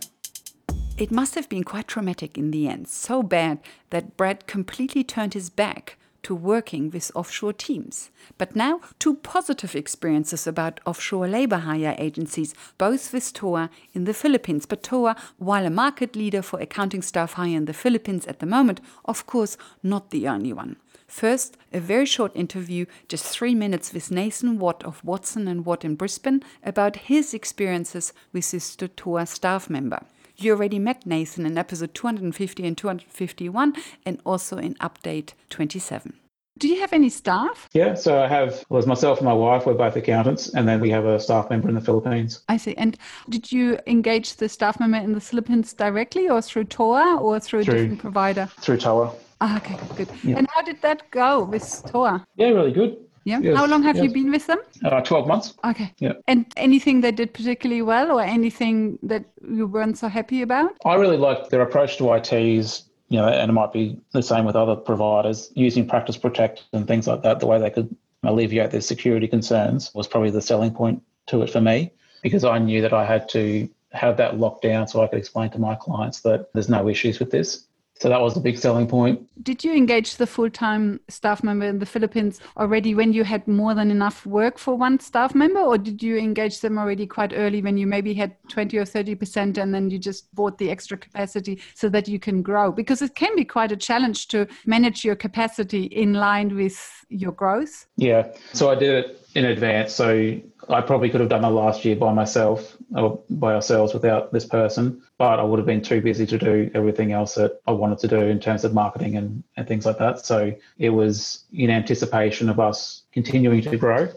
It 0.96 1.12
must 1.12 1.36
have 1.36 1.48
been 1.48 1.62
quite 1.62 1.86
traumatic 1.86 2.36
in 2.36 2.50
the 2.50 2.66
end, 2.66 2.88
so 2.88 3.22
bad 3.22 3.60
that 3.90 4.16
Brett 4.16 4.48
completely 4.48 5.04
turned 5.04 5.34
his 5.34 5.50
back 5.50 5.96
to 6.28 6.34
working 6.34 6.90
with 6.90 7.10
offshore 7.14 7.54
teams. 7.54 8.10
But 8.36 8.54
now, 8.54 8.82
two 8.98 9.14
positive 9.14 9.74
experiences 9.74 10.46
about 10.46 10.78
offshore 10.84 11.26
labor 11.26 11.56
hire 11.56 11.94
agencies, 11.96 12.54
both 12.76 13.14
with 13.14 13.32
TOA 13.32 13.70
in 13.94 14.04
the 14.04 14.12
Philippines. 14.12 14.66
But 14.66 14.82
TOA, 14.82 15.16
while 15.38 15.64
a 15.64 15.70
market 15.70 16.14
leader 16.14 16.42
for 16.42 16.60
accounting 16.60 17.00
staff 17.00 17.32
hire 17.32 17.56
in 17.56 17.64
the 17.64 17.72
Philippines 17.72 18.26
at 18.26 18.40
the 18.40 18.46
moment, 18.46 18.82
of 19.06 19.26
course, 19.26 19.56
not 19.82 20.10
the 20.10 20.28
only 20.28 20.52
one. 20.52 20.76
First, 21.06 21.56
a 21.72 21.80
very 21.80 22.04
short 22.04 22.36
interview, 22.36 22.84
just 23.08 23.24
three 23.24 23.54
minutes, 23.54 23.94
with 23.94 24.10
Nathan 24.10 24.58
Watt 24.58 24.84
of 24.84 25.02
Watson 25.02 25.48
and 25.48 25.64
Watt 25.64 25.82
in 25.82 25.94
Brisbane 25.94 26.42
about 26.62 27.08
his 27.08 27.32
experiences 27.32 28.12
with 28.34 28.50
this 28.50 28.76
TOA 28.76 29.24
staff 29.24 29.70
member. 29.70 30.02
You 30.40 30.52
already 30.52 30.78
met 30.78 31.04
Nathan 31.04 31.44
in 31.46 31.58
episode 31.58 31.94
250 31.94 32.64
and 32.64 32.78
251 32.78 33.74
and 34.06 34.20
also 34.24 34.56
in 34.56 34.74
update 34.76 35.32
27. 35.50 36.12
Do 36.58 36.68
you 36.68 36.80
have 36.80 36.92
any 36.92 37.08
staff? 37.08 37.68
Yeah, 37.72 37.94
so 37.94 38.22
I 38.22 38.28
have, 38.28 38.64
well, 38.68 38.78
it's 38.78 38.86
myself 38.86 39.18
and 39.18 39.24
my 39.24 39.32
wife, 39.32 39.66
we're 39.66 39.74
both 39.74 39.96
accountants, 39.96 40.54
and 40.54 40.68
then 40.68 40.78
we 40.78 40.90
have 40.90 41.06
a 41.06 41.18
staff 41.18 41.50
member 41.50 41.68
in 41.68 41.74
the 41.74 41.80
Philippines. 41.80 42.44
I 42.48 42.56
see. 42.56 42.76
And 42.76 42.96
did 43.28 43.50
you 43.50 43.80
engage 43.88 44.36
the 44.36 44.48
staff 44.48 44.78
member 44.78 44.98
in 44.98 45.12
the 45.12 45.20
Philippines 45.20 45.72
directly 45.72 46.28
or 46.28 46.40
through 46.40 46.64
TOA 46.64 47.18
or 47.18 47.40
through, 47.40 47.64
through 47.64 47.74
a 47.74 47.76
different 47.78 48.00
provider? 48.00 48.46
Through 48.60 48.76
TOA. 48.76 49.12
Ah, 49.40 49.56
okay, 49.56 49.76
good. 49.96 50.08
Yeah. 50.22 50.38
And 50.38 50.48
how 50.54 50.62
did 50.62 50.80
that 50.82 51.10
go 51.10 51.44
with 51.44 51.82
TOA? 51.86 52.24
Yeah, 52.36 52.48
really 52.50 52.72
good. 52.72 52.96
Yeah. 53.28 53.40
Yes, 53.40 53.56
How 53.56 53.66
long 53.66 53.82
have 53.82 53.96
yes. 53.96 54.04
you 54.04 54.10
been 54.10 54.30
with 54.30 54.46
them? 54.46 54.58
Uh, 54.82 55.00
12 55.02 55.28
months. 55.28 55.54
Okay. 55.62 55.92
Yeah. 55.98 56.14
And 56.26 56.46
anything 56.56 57.02
they 57.02 57.12
did 57.12 57.34
particularly 57.34 57.82
well 57.82 58.10
or 58.12 58.22
anything 58.22 58.98
that 59.02 59.24
you 59.46 59.66
weren't 59.66 59.98
so 59.98 60.08
happy 60.08 60.40
about? 60.40 60.70
I 60.86 60.94
really 60.94 61.18
liked 61.18 61.50
their 61.50 61.60
approach 61.60 61.98
to 61.98 62.14
ITs, 62.14 62.84
you 63.08 63.18
know, 63.18 63.28
and 63.28 63.50
it 63.50 63.52
might 63.52 63.72
be 63.72 64.00
the 64.12 64.22
same 64.22 64.46
with 64.46 64.56
other 64.56 64.76
providers, 64.76 65.52
using 65.54 65.86
Practice 65.86 66.16
Protect 66.16 66.64
and 66.72 66.86
things 66.86 67.06
like 67.06 67.22
that, 67.22 67.40
the 67.40 67.46
way 67.46 67.60
they 67.60 67.70
could 67.70 67.94
alleviate 68.22 68.70
their 68.70 68.80
security 68.80 69.28
concerns 69.28 69.92
was 69.94 70.08
probably 70.08 70.30
the 70.30 70.42
selling 70.42 70.72
point 70.72 71.02
to 71.26 71.42
it 71.42 71.50
for 71.50 71.60
me 71.60 71.92
because 72.22 72.44
I 72.44 72.58
knew 72.58 72.80
that 72.82 72.92
I 72.92 73.04
had 73.04 73.28
to 73.30 73.68
have 73.92 74.16
that 74.16 74.38
locked 74.38 74.62
down 74.62 74.88
so 74.88 75.02
I 75.02 75.06
could 75.06 75.18
explain 75.18 75.50
to 75.50 75.58
my 75.58 75.74
clients 75.74 76.20
that 76.20 76.52
there's 76.52 76.68
no 76.68 76.88
issues 76.88 77.18
with 77.18 77.30
this. 77.30 77.66
So 78.00 78.08
that 78.08 78.20
was 78.20 78.34
the 78.34 78.40
big 78.40 78.58
selling 78.58 78.86
point. 78.86 79.26
Did 79.42 79.64
you 79.64 79.74
engage 79.74 80.16
the 80.16 80.26
full 80.26 80.50
time 80.50 81.00
staff 81.08 81.42
member 81.42 81.66
in 81.66 81.80
the 81.80 81.86
Philippines 81.86 82.40
already 82.56 82.94
when 82.94 83.12
you 83.12 83.24
had 83.24 83.46
more 83.48 83.74
than 83.74 83.90
enough 83.90 84.24
work 84.24 84.58
for 84.58 84.76
one 84.76 85.00
staff 85.00 85.34
member, 85.34 85.60
or 85.60 85.76
did 85.78 86.02
you 86.02 86.16
engage 86.16 86.60
them 86.60 86.78
already 86.78 87.06
quite 87.06 87.32
early 87.34 87.60
when 87.60 87.76
you 87.76 87.86
maybe 87.86 88.14
had 88.14 88.36
20 88.48 88.78
or 88.78 88.84
30% 88.84 89.58
and 89.58 89.74
then 89.74 89.90
you 89.90 89.98
just 89.98 90.32
bought 90.34 90.58
the 90.58 90.70
extra 90.70 90.96
capacity 90.96 91.60
so 91.74 91.88
that 91.88 92.06
you 92.06 92.20
can 92.20 92.40
grow? 92.40 92.70
Because 92.70 93.02
it 93.02 93.14
can 93.16 93.34
be 93.34 93.44
quite 93.44 93.72
a 93.72 93.76
challenge 93.76 94.28
to 94.28 94.46
manage 94.64 95.04
your 95.04 95.16
capacity 95.16 95.84
in 95.84 96.14
line 96.14 96.54
with 96.54 97.04
your 97.08 97.32
growth. 97.32 97.86
Yeah. 97.96 98.28
So 98.52 98.70
I 98.70 98.76
did 98.76 99.04
it 99.04 99.27
in 99.34 99.44
advance. 99.44 99.94
So 99.94 100.40
I 100.68 100.80
probably 100.80 101.10
could 101.10 101.20
have 101.20 101.28
done 101.28 101.42
the 101.42 101.50
last 101.50 101.84
year 101.84 101.96
by 101.96 102.12
myself 102.12 102.76
or 102.94 103.22
by 103.30 103.54
ourselves 103.54 103.94
without 103.94 104.32
this 104.32 104.46
person, 104.46 105.02
but 105.18 105.38
I 105.38 105.42
would 105.42 105.58
have 105.58 105.66
been 105.66 105.82
too 105.82 106.00
busy 106.00 106.26
to 106.26 106.38
do 106.38 106.70
everything 106.74 107.12
else 107.12 107.34
that 107.34 107.60
I 107.66 107.72
wanted 107.72 107.98
to 108.00 108.08
do 108.08 108.20
in 108.20 108.40
terms 108.40 108.64
of 108.64 108.74
marketing 108.74 109.16
and, 109.16 109.42
and 109.56 109.68
things 109.68 109.86
like 109.86 109.98
that. 109.98 110.24
So 110.24 110.54
it 110.78 110.90
was 110.90 111.44
in 111.52 111.70
anticipation 111.70 112.48
of 112.48 112.58
us 112.58 113.02
continuing 113.12 113.62
to 113.62 113.76
grow 113.76 114.08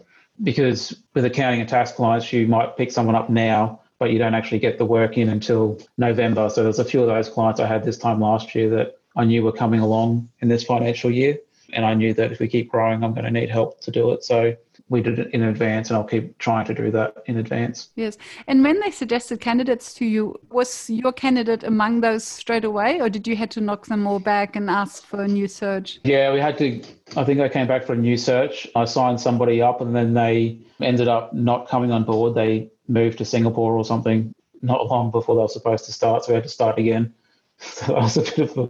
because 0.42 1.02
with 1.14 1.24
accounting 1.24 1.60
and 1.60 1.68
tax 1.68 1.92
clients, 1.92 2.32
you 2.32 2.46
might 2.46 2.76
pick 2.76 2.90
someone 2.90 3.14
up 3.14 3.30
now, 3.30 3.80
but 3.98 4.10
you 4.10 4.18
don't 4.18 4.34
actually 4.34 4.58
get 4.58 4.78
the 4.78 4.84
work 4.84 5.18
in 5.18 5.28
until 5.28 5.78
November. 5.98 6.48
So 6.50 6.62
there's 6.62 6.78
a 6.78 6.84
few 6.84 7.00
of 7.00 7.06
those 7.06 7.28
clients 7.28 7.60
I 7.60 7.66
had 7.66 7.84
this 7.84 7.98
time 7.98 8.20
last 8.20 8.54
year 8.54 8.70
that 8.70 8.96
I 9.14 9.24
knew 9.24 9.42
were 9.42 9.52
coming 9.52 9.80
along 9.80 10.28
in 10.40 10.48
this 10.48 10.64
financial 10.64 11.10
year. 11.10 11.38
And 11.74 11.84
I 11.86 11.94
knew 11.94 12.12
that 12.14 12.32
if 12.32 12.40
we 12.40 12.48
keep 12.48 12.70
growing, 12.70 13.02
I'm 13.02 13.14
going 13.14 13.24
to 13.24 13.30
need 13.30 13.48
help 13.48 13.80
to 13.82 13.90
do 13.90 14.12
it. 14.12 14.24
So 14.24 14.56
we 14.92 15.00
did 15.00 15.18
it 15.18 15.30
in 15.32 15.42
advance 15.42 15.88
and 15.88 15.96
I'll 15.96 16.04
keep 16.04 16.36
trying 16.38 16.66
to 16.66 16.74
do 16.74 16.90
that 16.90 17.14
in 17.26 17.38
advance. 17.38 17.88
Yes. 17.96 18.18
And 18.46 18.62
when 18.62 18.78
they 18.80 18.90
suggested 18.90 19.40
candidates 19.40 19.94
to 19.94 20.04
you, 20.04 20.38
was 20.50 20.88
your 20.90 21.12
candidate 21.12 21.64
among 21.64 22.02
those 22.02 22.24
straight 22.24 22.64
away 22.64 23.00
or 23.00 23.08
did 23.08 23.26
you 23.26 23.34
had 23.34 23.50
to 23.52 23.60
knock 23.62 23.86
them 23.86 24.06
all 24.06 24.18
back 24.18 24.54
and 24.54 24.68
ask 24.68 25.04
for 25.04 25.22
a 25.22 25.28
new 25.28 25.48
search? 25.48 25.98
Yeah, 26.04 26.32
we 26.32 26.40
had 26.40 26.58
to 26.58 26.82
I 27.16 27.24
think 27.24 27.40
I 27.40 27.48
came 27.48 27.66
back 27.66 27.84
for 27.84 27.94
a 27.94 27.96
new 27.96 28.18
search. 28.18 28.68
I 28.76 28.84
signed 28.84 29.18
somebody 29.18 29.62
up 29.62 29.80
and 29.80 29.96
then 29.96 30.12
they 30.12 30.58
ended 30.80 31.08
up 31.08 31.32
not 31.32 31.68
coming 31.68 31.90
on 31.90 32.04
board. 32.04 32.34
They 32.34 32.70
moved 32.86 33.18
to 33.18 33.24
Singapore 33.24 33.74
or 33.74 33.84
something 33.84 34.34
not 34.60 34.86
long 34.88 35.10
before 35.10 35.34
they 35.34 35.42
were 35.42 35.48
supposed 35.48 35.86
to 35.86 35.92
start, 35.92 36.24
so 36.24 36.32
we 36.32 36.34
had 36.34 36.44
to 36.44 36.50
start 36.50 36.78
again. 36.78 37.14
So 37.58 37.86
that 37.86 38.02
was 38.02 38.16
a 38.16 38.22
bit 38.22 38.38
of 38.38 38.58
a 38.58 38.66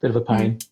bit 0.00 0.10
of 0.10 0.16
a 0.16 0.20
pain. 0.20 0.56
Mm. 0.56 0.68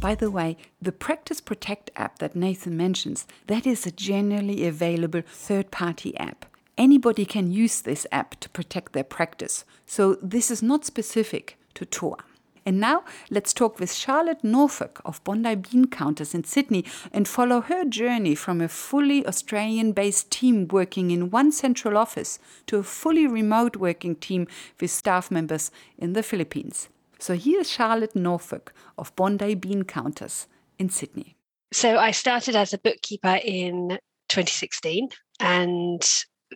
By 0.00 0.14
the 0.14 0.30
way, 0.30 0.56
the 0.80 0.92
Practice 0.92 1.42
Protect 1.42 1.90
app 1.94 2.20
that 2.20 2.34
Nathan 2.34 2.74
mentions, 2.74 3.26
that 3.48 3.66
is 3.66 3.84
a 3.84 3.90
generally 3.90 4.66
available 4.66 5.20
third-party 5.26 6.16
app. 6.16 6.46
Anybody 6.78 7.26
can 7.26 7.52
use 7.52 7.82
this 7.82 8.06
app 8.10 8.40
to 8.40 8.48
protect 8.48 8.94
their 8.94 9.04
practice, 9.04 9.66
so 9.84 10.16
this 10.22 10.50
is 10.50 10.62
not 10.62 10.86
specific 10.86 11.58
to 11.74 11.84
TOA. 11.84 12.16
And 12.64 12.80
now 12.80 13.04
let's 13.30 13.52
talk 13.52 13.78
with 13.78 13.92
Charlotte 13.92 14.42
Norfolk 14.42 15.02
of 15.04 15.22
Bondi 15.22 15.54
Bean 15.54 15.86
Counters 15.86 16.34
in 16.34 16.44
Sydney 16.44 16.86
and 17.12 17.28
follow 17.28 17.60
her 17.60 17.84
journey 17.84 18.34
from 18.34 18.62
a 18.62 18.68
fully 18.68 19.26
Australian 19.26 19.92
based 19.92 20.30
team 20.30 20.66
working 20.68 21.10
in 21.10 21.30
one 21.30 21.52
central 21.52 21.98
office 21.98 22.38
to 22.68 22.78
a 22.78 22.82
fully 22.82 23.26
remote 23.26 23.76
working 23.76 24.14
team 24.14 24.46
with 24.80 24.90
staff 24.90 25.30
members 25.30 25.70
in 25.98 26.14
the 26.14 26.22
Philippines. 26.22 26.88
So 27.20 27.36
here's 27.36 27.70
Charlotte 27.70 28.16
Norfolk 28.16 28.72
of 28.96 29.14
Bondi 29.14 29.54
Bean 29.54 29.84
Counters 29.84 30.48
in 30.78 30.88
Sydney. 30.88 31.36
So 31.72 31.98
I 31.98 32.10
started 32.12 32.56
as 32.56 32.72
a 32.72 32.78
bookkeeper 32.78 33.38
in 33.44 33.98
2016 34.28 35.08
and 35.38 36.02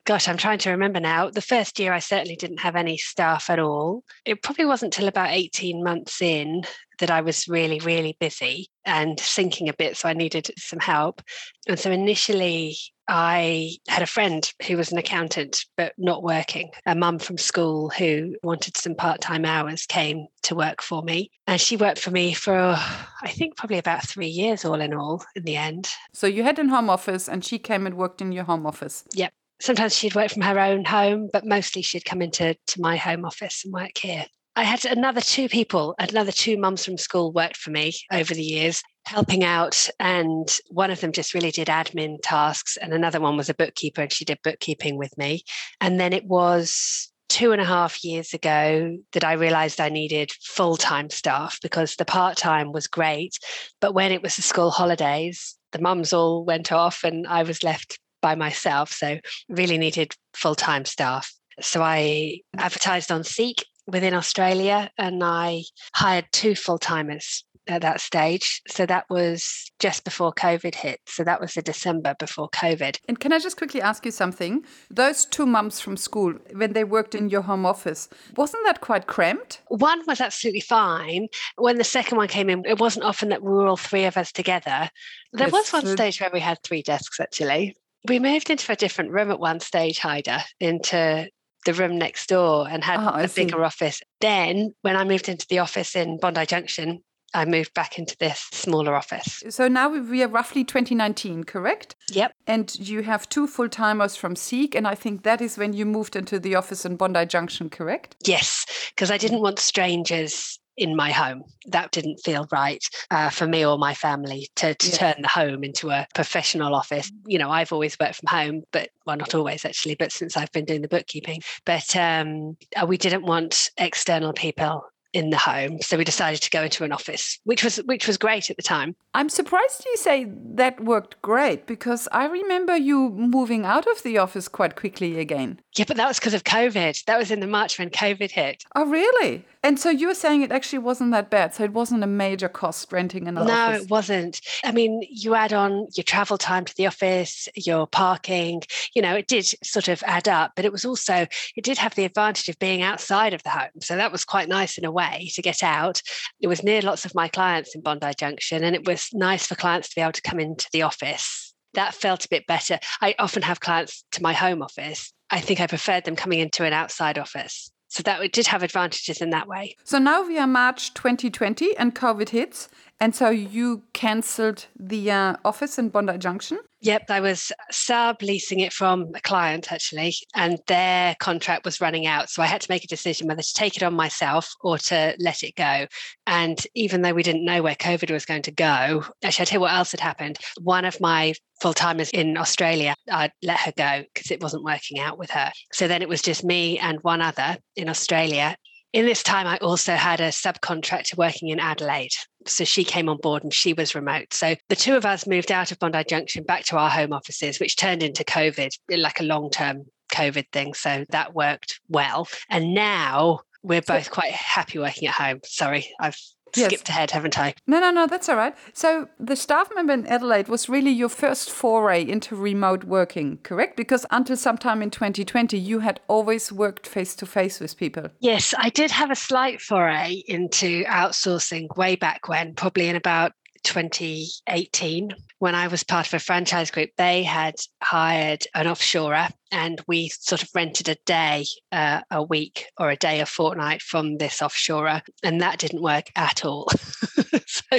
gosh, 0.04 0.26
I'm 0.26 0.36
trying 0.36 0.58
to 0.58 0.70
remember 0.70 1.00
now. 1.00 1.30
The 1.30 1.40
first 1.40 1.78
year, 1.78 1.92
I 1.92 2.00
certainly 2.00 2.36
didn't 2.36 2.60
have 2.60 2.76
any 2.76 2.96
staff 2.96 3.48
at 3.48 3.58
all. 3.58 4.02
It 4.24 4.42
probably 4.42 4.64
wasn't 4.64 4.92
till 4.92 5.06
about 5.06 5.30
18 5.30 5.84
months 5.84 6.20
in 6.20 6.62
that 6.98 7.10
I 7.10 7.20
was 7.20 7.48
really, 7.48 7.80
really 7.80 8.16
busy 8.20 8.68
and 8.84 9.18
sinking 9.18 9.68
a 9.68 9.74
bit. 9.74 9.96
So 9.96 10.08
I 10.08 10.12
needed 10.12 10.50
some 10.58 10.80
help. 10.80 11.22
And 11.68 11.78
so 11.78 11.90
initially, 11.90 12.76
I 13.08 13.76
had 13.88 14.02
a 14.02 14.06
friend 14.06 14.50
who 14.66 14.76
was 14.76 14.90
an 14.90 14.98
accountant, 14.98 15.64
but 15.76 15.92
not 15.98 16.22
working. 16.22 16.70
A 16.86 16.94
mum 16.94 17.18
from 17.18 17.38
school 17.38 17.90
who 17.90 18.34
wanted 18.42 18.76
some 18.76 18.94
part 18.94 19.20
time 19.20 19.44
hours 19.44 19.86
came 19.86 20.26
to 20.44 20.54
work 20.54 20.82
for 20.82 21.02
me. 21.02 21.30
And 21.46 21.60
she 21.60 21.76
worked 21.76 21.98
for 21.98 22.10
me 22.10 22.32
for, 22.32 22.54
I 22.54 23.28
think, 23.28 23.56
probably 23.56 23.78
about 23.78 24.06
three 24.06 24.28
years, 24.28 24.64
all 24.64 24.80
in 24.80 24.94
all, 24.94 25.24
in 25.36 25.44
the 25.44 25.56
end. 25.56 25.88
So 26.12 26.26
you 26.26 26.42
had 26.44 26.58
a 26.58 26.66
home 26.66 26.88
office 26.88 27.28
and 27.28 27.44
she 27.44 27.58
came 27.58 27.86
and 27.86 27.96
worked 27.96 28.22
in 28.22 28.32
your 28.32 28.44
home 28.44 28.66
office? 28.66 29.04
Yep. 29.14 29.32
Sometimes 29.60 29.96
she'd 29.96 30.14
work 30.14 30.30
from 30.30 30.42
her 30.42 30.58
own 30.58 30.84
home, 30.84 31.28
but 31.32 31.46
mostly 31.46 31.82
she'd 31.82 32.04
come 32.04 32.22
into 32.22 32.56
to 32.66 32.80
my 32.80 32.96
home 32.96 33.24
office 33.24 33.64
and 33.64 33.72
work 33.72 33.96
here. 33.98 34.26
I 34.56 34.62
had 34.62 34.84
another 34.84 35.20
two 35.20 35.48
people, 35.48 35.96
another 35.98 36.30
two 36.30 36.56
mums 36.56 36.84
from 36.84 36.96
school 36.96 37.32
worked 37.32 37.56
for 37.56 37.70
me 37.70 37.92
over 38.12 38.34
the 38.34 38.42
years, 38.42 38.82
helping 39.04 39.42
out. 39.42 39.88
And 39.98 40.48
one 40.68 40.92
of 40.92 41.00
them 41.00 41.10
just 41.10 41.34
really 41.34 41.50
did 41.50 41.66
admin 41.66 42.18
tasks, 42.22 42.76
and 42.76 42.92
another 42.92 43.20
one 43.20 43.36
was 43.36 43.48
a 43.48 43.54
bookkeeper, 43.54 44.02
and 44.02 44.12
she 44.12 44.24
did 44.24 44.38
bookkeeping 44.44 44.96
with 44.96 45.16
me. 45.18 45.42
And 45.80 45.98
then 45.98 46.12
it 46.12 46.26
was 46.26 47.10
two 47.28 47.50
and 47.50 47.60
a 47.60 47.64
half 47.64 48.04
years 48.04 48.32
ago 48.32 48.96
that 49.12 49.24
I 49.24 49.32
realized 49.32 49.80
I 49.80 49.88
needed 49.88 50.30
full 50.40 50.76
time 50.76 51.10
staff 51.10 51.58
because 51.60 51.96
the 51.96 52.04
part 52.04 52.36
time 52.36 52.70
was 52.70 52.86
great. 52.86 53.36
But 53.80 53.92
when 53.92 54.12
it 54.12 54.22
was 54.22 54.36
the 54.36 54.42
school 54.42 54.70
holidays, 54.70 55.56
the 55.72 55.80
mums 55.80 56.12
all 56.12 56.44
went 56.44 56.70
off 56.70 57.02
and 57.02 57.26
I 57.26 57.42
was 57.42 57.64
left 57.64 57.98
by 58.22 58.36
myself. 58.36 58.92
So, 58.92 59.18
really 59.48 59.78
needed 59.78 60.14
full 60.32 60.54
time 60.54 60.84
staff. 60.84 61.34
So, 61.60 61.82
I 61.82 62.38
advertised 62.56 63.10
on 63.10 63.24
Seek 63.24 63.64
within 63.86 64.14
Australia 64.14 64.90
and 64.98 65.22
I 65.22 65.64
hired 65.94 66.26
two 66.32 66.54
full 66.54 66.78
timers 66.78 67.44
at 67.66 67.82
that 67.82 68.00
stage. 68.00 68.62
So 68.68 68.86
that 68.86 69.06
was 69.08 69.70
just 69.78 70.04
before 70.04 70.32
COVID 70.32 70.74
hit. 70.74 71.00
So 71.06 71.24
that 71.24 71.40
was 71.40 71.54
the 71.54 71.62
December 71.62 72.14
before 72.18 72.48
COVID. 72.50 72.98
And 73.08 73.18
can 73.18 73.32
I 73.32 73.38
just 73.38 73.56
quickly 73.56 73.80
ask 73.80 74.04
you 74.04 74.10
something? 74.10 74.64
Those 74.90 75.24
two 75.24 75.46
mums 75.46 75.80
from 75.80 75.96
school, 75.96 76.34
when 76.52 76.72
they 76.72 76.84
worked 76.84 77.14
in 77.14 77.28
your 77.28 77.42
home 77.42 77.64
office, 77.66 78.08
wasn't 78.36 78.64
that 78.66 78.80
quite 78.80 79.06
cramped? 79.06 79.60
One 79.68 80.02
was 80.06 80.20
absolutely 80.20 80.60
fine. 80.60 81.28
When 81.56 81.78
the 81.78 81.84
second 81.84 82.18
one 82.18 82.28
came 82.28 82.50
in, 82.50 82.64
it 82.66 82.78
wasn't 82.78 83.04
often 83.04 83.30
that 83.30 83.42
we 83.42 83.50
were 83.50 83.66
all 83.66 83.76
three 83.76 84.04
of 84.04 84.16
us 84.16 84.32
together. 84.32 84.90
There 85.32 85.48
was 85.48 85.72
one 85.72 85.86
stage 85.86 86.20
where 86.20 86.30
we 86.32 86.40
had 86.40 86.58
three 86.62 86.82
desks 86.82 87.18
actually. 87.18 87.74
We 88.06 88.18
moved 88.18 88.50
into 88.50 88.70
a 88.70 88.76
different 88.76 89.12
room 89.12 89.30
at 89.30 89.40
one 89.40 89.60
stage, 89.60 89.98
Heide, 89.98 90.44
into 90.60 91.30
the 91.64 91.74
room 91.74 91.98
next 91.98 92.28
door 92.28 92.66
and 92.68 92.84
had 92.84 93.00
oh, 93.00 93.24
a 93.24 93.28
bigger 93.28 93.64
office. 93.64 94.00
Then, 94.20 94.74
when 94.82 94.96
I 94.96 95.04
moved 95.04 95.28
into 95.28 95.46
the 95.48 95.58
office 95.58 95.96
in 95.96 96.18
Bondi 96.18 96.46
Junction, 96.46 97.02
I 97.34 97.44
moved 97.44 97.74
back 97.74 97.98
into 97.98 98.16
this 98.18 98.46
smaller 98.52 98.94
office. 98.94 99.42
So 99.50 99.66
now 99.66 99.88
we 99.88 100.22
are 100.22 100.28
roughly 100.28 100.62
2019, 100.62 101.44
correct? 101.44 101.96
Yep. 102.12 102.32
And 102.46 102.78
you 102.78 103.02
have 103.02 103.28
two 103.28 103.48
full 103.48 103.68
timers 103.68 104.14
from 104.14 104.36
Seek, 104.36 104.76
and 104.76 104.86
I 104.86 104.94
think 104.94 105.24
that 105.24 105.40
is 105.40 105.58
when 105.58 105.72
you 105.72 105.84
moved 105.84 106.14
into 106.14 106.38
the 106.38 106.54
office 106.54 106.84
in 106.84 106.96
Bondi 106.96 107.26
Junction, 107.26 107.70
correct? 107.70 108.14
Yes, 108.24 108.64
because 108.94 109.10
I 109.10 109.18
didn't 109.18 109.40
want 109.40 109.58
strangers 109.58 110.60
in 110.76 110.96
my 110.96 111.10
home. 111.10 111.44
That 111.66 111.92
didn't 111.92 112.20
feel 112.24 112.46
right 112.50 112.84
uh, 113.10 113.30
for 113.30 113.46
me 113.46 113.64
or 113.64 113.78
my 113.78 113.94
family 113.94 114.48
to, 114.56 114.74
to 114.74 114.88
yeah. 114.88 114.96
turn 114.96 115.22
the 115.22 115.28
home 115.28 115.64
into 115.64 115.90
a 115.90 116.06
professional 116.14 116.74
office. 116.74 117.10
You 117.26 117.38
know, 117.38 117.50
I've 117.50 117.72
always 117.72 117.98
worked 117.98 118.16
from 118.16 118.28
home, 118.28 118.62
but 118.72 118.90
well, 119.06 119.16
not 119.16 119.34
always 119.34 119.64
actually, 119.64 119.94
but 119.94 120.12
since 120.12 120.36
I've 120.36 120.52
been 120.52 120.64
doing 120.64 120.82
the 120.82 120.88
bookkeeping. 120.88 121.42
But 121.64 121.94
um, 121.96 122.56
uh, 122.76 122.86
we 122.86 122.96
didn't 122.96 123.24
want 123.24 123.70
external 123.78 124.32
people 124.32 124.84
in 125.14 125.30
the 125.30 125.36
home 125.36 125.80
so 125.80 125.96
we 125.96 126.04
decided 126.04 126.42
to 126.42 126.50
go 126.50 126.64
into 126.64 126.82
an 126.82 126.90
office 126.90 127.38
which 127.44 127.62
was 127.62 127.76
which 127.86 128.08
was 128.08 128.18
great 128.18 128.50
at 128.50 128.56
the 128.56 128.62
time 128.62 128.96
i'm 129.14 129.28
surprised 129.28 129.84
you 129.86 129.96
say 129.96 130.26
that 130.54 130.82
worked 130.82 131.22
great 131.22 131.66
because 131.68 132.08
i 132.10 132.26
remember 132.26 132.76
you 132.76 133.10
moving 133.10 133.64
out 133.64 133.86
of 133.86 134.02
the 134.02 134.18
office 134.18 134.48
quite 134.48 134.74
quickly 134.74 135.20
again 135.20 135.60
yeah 135.76 135.84
but 135.86 135.96
that 135.96 136.08
was 136.08 136.18
because 136.18 136.34
of 136.34 136.42
covid 136.42 137.02
that 137.04 137.16
was 137.16 137.30
in 137.30 137.38
the 137.38 137.46
march 137.46 137.78
when 137.78 137.88
covid 137.88 138.32
hit 138.32 138.64
oh 138.74 138.84
really 138.86 139.44
and 139.64 139.80
so 139.80 139.90
you 139.90 140.06
were 140.06 140.14
saying 140.14 140.42
it 140.42 140.52
actually 140.52 140.78
wasn't 140.78 141.10
that 141.12 141.30
bad. 141.30 141.54
So 141.54 141.64
it 141.64 141.72
wasn't 141.72 142.04
a 142.04 142.06
major 142.06 142.48
cost 142.48 142.92
renting 142.92 143.26
an 143.26 143.34
no, 143.34 143.42
office. 143.42 143.50
No, 143.50 143.72
it 143.72 143.90
wasn't. 143.90 144.40
I 144.62 144.72
mean, 144.72 145.02
you 145.10 145.34
add 145.34 145.52
on 145.52 145.88
your 145.96 146.04
travel 146.04 146.38
time 146.38 146.64
to 146.66 146.74
the 146.76 146.86
office, 146.86 147.48
your 147.56 147.86
parking, 147.86 148.62
you 148.94 149.02
know, 149.02 149.14
it 149.14 149.26
did 149.26 149.46
sort 149.64 149.88
of 149.88 150.02
add 150.06 150.28
up, 150.28 150.52
but 150.54 150.64
it 150.64 150.72
was 150.72 150.84
also, 150.84 151.26
it 151.56 151.64
did 151.64 151.78
have 151.78 151.94
the 151.94 152.04
advantage 152.04 152.48
of 152.48 152.58
being 152.58 152.82
outside 152.82 153.32
of 153.34 153.42
the 153.42 153.50
home. 153.50 153.80
So 153.80 153.96
that 153.96 154.12
was 154.12 154.24
quite 154.24 154.48
nice 154.48 154.78
in 154.78 154.84
a 154.84 154.92
way 154.92 155.30
to 155.34 155.42
get 155.42 155.62
out. 155.62 156.02
It 156.40 156.48
was 156.48 156.62
near 156.62 156.82
lots 156.82 157.04
of 157.04 157.14
my 157.14 157.28
clients 157.28 157.74
in 157.74 157.80
Bondi 157.80 158.12
Junction, 158.18 158.62
and 158.62 158.76
it 158.76 158.86
was 158.86 159.08
nice 159.12 159.46
for 159.46 159.54
clients 159.54 159.88
to 159.88 159.96
be 159.96 160.02
able 160.02 160.12
to 160.12 160.22
come 160.22 160.40
into 160.40 160.68
the 160.72 160.82
office. 160.82 161.54
That 161.74 161.94
felt 161.94 162.24
a 162.24 162.28
bit 162.28 162.46
better. 162.46 162.78
I 163.00 163.14
often 163.18 163.42
have 163.42 163.60
clients 163.60 164.04
to 164.12 164.22
my 164.22 164.32
home 164.32 164.62
office. 164.62 165.12
I 165.30 165.40
think 165.40 165.60
I 165.60 165.66
preferred 165.66 166.04
them 166.04 166.16
coming 166.16 166.38
into 166.38 166.64
an 166.64 166.72
outside 166.72 167.18
office. 167.18 167.70
So 167.94 168.02
that 168.02 168.20
it 168.20 168.32
did 168.32 168.48
have 168.48 168.64
advantages 168.64 169.22
in 169.22 169.30
that 169.30 169.46
way. 169.46 169.76
So 169.84 169.98
now 169.98 170.26
we 170.26 170.36
are 170.36 170.48
March 170.48 170.94
2020 170.94 171.76
and 171.76 171.94
COVID 171.94 172.30
hits. 172.30 172.68
And 173.00 173.14
so 173.14 173.28
you 173.28 173.82
cancelled 173.92 174.66
the 174.78 175.10
uh, 175.10 175.36
office 175.44 175.78
in 175.78 175.88
Bondi 175.88 176.16
Junction? 176.16 176.58
Yep, 176.80 177.06
I 177.10 177.20
was 177.20 177.50
subleasing 177.72 178.60
it 178.60 178.72
from 178.72 179.10
a 179.14 179.20
client 179.20 179.72
actually, 179.72 180.14
and 180.34 180.58
their 180.68 181.16
contract 181.18 181.64
was 181.64 181.80
running 181.80 182.06
out. 182.06 182.28
So 182.28 182.42
I 182.42 182.46
had 182.46 182.60
to 182.60 182.70
make 182.70 182.84
a 182.84 182.88
decision 182.88 183.26
whether 183.26 183.42
to 183.42 183.54
take 183.54 183.76
it 183.76 183.82
on 183.82 183.94
myself 183.94 184.52
or 184.60 184.78
to 184.78 185.16
let 185.18 185.42
it 185.42 185.54
go. 185.56 185.86
And 186.26 186.64
even 186.74 187.02
though 187.02 187.14
we 187.14 187.22
didn't 187.22 187.44
know 187.44 187.62
where 187.62 187.74
COVID 187.74 188.10
was 188.10 188.26
going 188.26 188.42
to 188.42 188.52
go, 188.52 189.04
actually, 189.24 189.42
I'll 189.42 189.46
tell 189.46 189.56
you 189.56 189.60
what 189.60 189.72
else 189.72 189.90
had 189.92 190.00
happened. 190.00 190.38
One 190.62 190.84
of 190.84 191.00
my 191.00 191.34
full 191.60 191.74
timers 191.74 192.10
in 192.10 192.36
Australia, 192.36 192.94
I'd 193.10 193.32
let 193.42 193.60
her 193.60 193.72
go 193.76 194.04
because 194.12 194.30
it 194.30 194.42
wasn't 194.42 194.64
working 194.64 195.00
out 195.00 195.18
with 195.18 195.30
her. 195.30 195.50
So 195.72 195.88
then 195.88 196.02
it 196.02 196.08
was 196.08 196.22
just 196.22 196.44
me 196.44 196.78
and 196.78 196.98
one 197.02 197.22
other 197.22 197.56
in 197.76 197.88
Australia. 197.88 198.56
In 198.94 199.06
this 199.06 199.24
time, 199.24 199.48
I 199.48 199.56
also 199.56 199.94
had 199.94 200.20
a 200.20 200.28
subcontractor 200.28 201.16
working 201.16 201.48
in 201.48 201.58
Adelaide. 201.58 202.12
So 202.48 202.64
she 202.64 202.84
came 202.84 203.08
on 203.08 203.18
board 203.18 203.42
and 203.42 203.52
she 203.52 203.72
was 203.72 203.94
remote. 203.94 204.32
So 204.32 204.56
the 204.68 204.76
two 204.76 204.96
of 204.96 205.06
us 205.06 205.26
moved 205.26 205.52
out 205.52 205.72
of 205.72 205.78
Bondi 205.78 206.04
Junction 206.04 206.44
back 206.44 206.64
to 206.66 206.76
our 206.76 206.90
home 206.90 207.12
offices, 207.12 207.60
which 207.60 207.76
turned 207.76 208.02
into 208.02 208.24
COVID, 208.24 208.70
like 208.90 209.20
a 209.20 209.24
long 209.24 209.50
term 209.50 209.86
COVID 210.12 210.50
thing. 210.52 210.74
So 210.74 211.04
that 211.10 211.34
worked 211.34 211.80
well. 211.88 212.28
And 212.50 212.74
now 212.74 213.40
we're 213.62 213.82
both 213.82 214.10
quite 214.10 214.32
happy 214.32 214.78
working 214.78 215.08
at 215.08 215.14
home. 215.14 215.40
Sorry, 215.44 215.88
I've 215.98 216.18
yes. 216.56 216.66
skipped 216.66 216.88
ahead, 216.88 217.10
haven't 217.10 217.38
I? 217.38 217.54
No, 217.66 217.80
no, 217.80 217.90
no, 217.90 218.06
that's 218.06 218.28
all 218.28 218.36
right. 218.36 218.54
So 218.72 219.08
the 219.18 219.36
staff 219.36 219.70
member 219.74 219.92
in 219.92 220.06
Adelaide 220.06 220.48
was 220.48 220.68
really 220.68 220.90
your 220.90 221.08
first 221.08 221.50
foray 221.50 222.06
into 222.06 222.36
remote 222.36 222.84
working, 222.84 223.38
correct? 223.42 223.76
Because 223.76 224.06
until 224.10 224.36
sometime 224.36 224.82
in 224.82 224.90
2020, 224.90 225.58
you 225.58 225.80
had 225.80 226.00
always 226.08 226.52
worked 226.52 226.86
face 226.86 227.14
to 227.16 227.26
face 227.26 227.60
with 227.60 227.76
people. 227.76 228.08
Yes, 228.20 228.54
I 228.58 228.70
did 228.70 228.90
have 228.90 229.10
a 229.10 229.16
slight 229.16 229.60
foray 229.60 230.22
into 230.26 230.84
outsourcing 230.84 231.76
way 231.76 231.96
back 231.96 232.28
when, 232.28 232.54
probably 232.54 232.88
in 232.88 232.96
about 232.96 233.32
2018 233.64 235.14
when 235.44 235.54
I 235.54 235.66
was 235.66 235.84
part 235.84 236.06
of 236.06 236.14
a 236.14 236.18
franchise 236.18 236.70
group, 236.70 236.88
they 236.96 237.22
had 237.22 237.56
hired 237.82 238.46
an 238.54 238.64
offshorer 238.64 239.30
and 239.52 239.78
we 239.86 240.08
sort 240.08 240.42
of 240.42 240.48
rented 240.54 240.88
a 240.88 240.96
day 241.04 241.44
uh, 241.70 242.00
a 242.10 242.22
week 242.22 242.70
or 242.78 242.88
a 242.88 242.96
day 242.96 243.20
a 243.20 243.26
fortnight 243.26 243.82
from 243.82 244.16
this 244.16 244.38
offshorer. 244.38 245.02
And 245.22 245.42
that 245.42 245.58
didn't 245.58 245.82
work 245.82 246.06
at 246.16 246.46
all. 246.46 246.68
so 247.46 247.78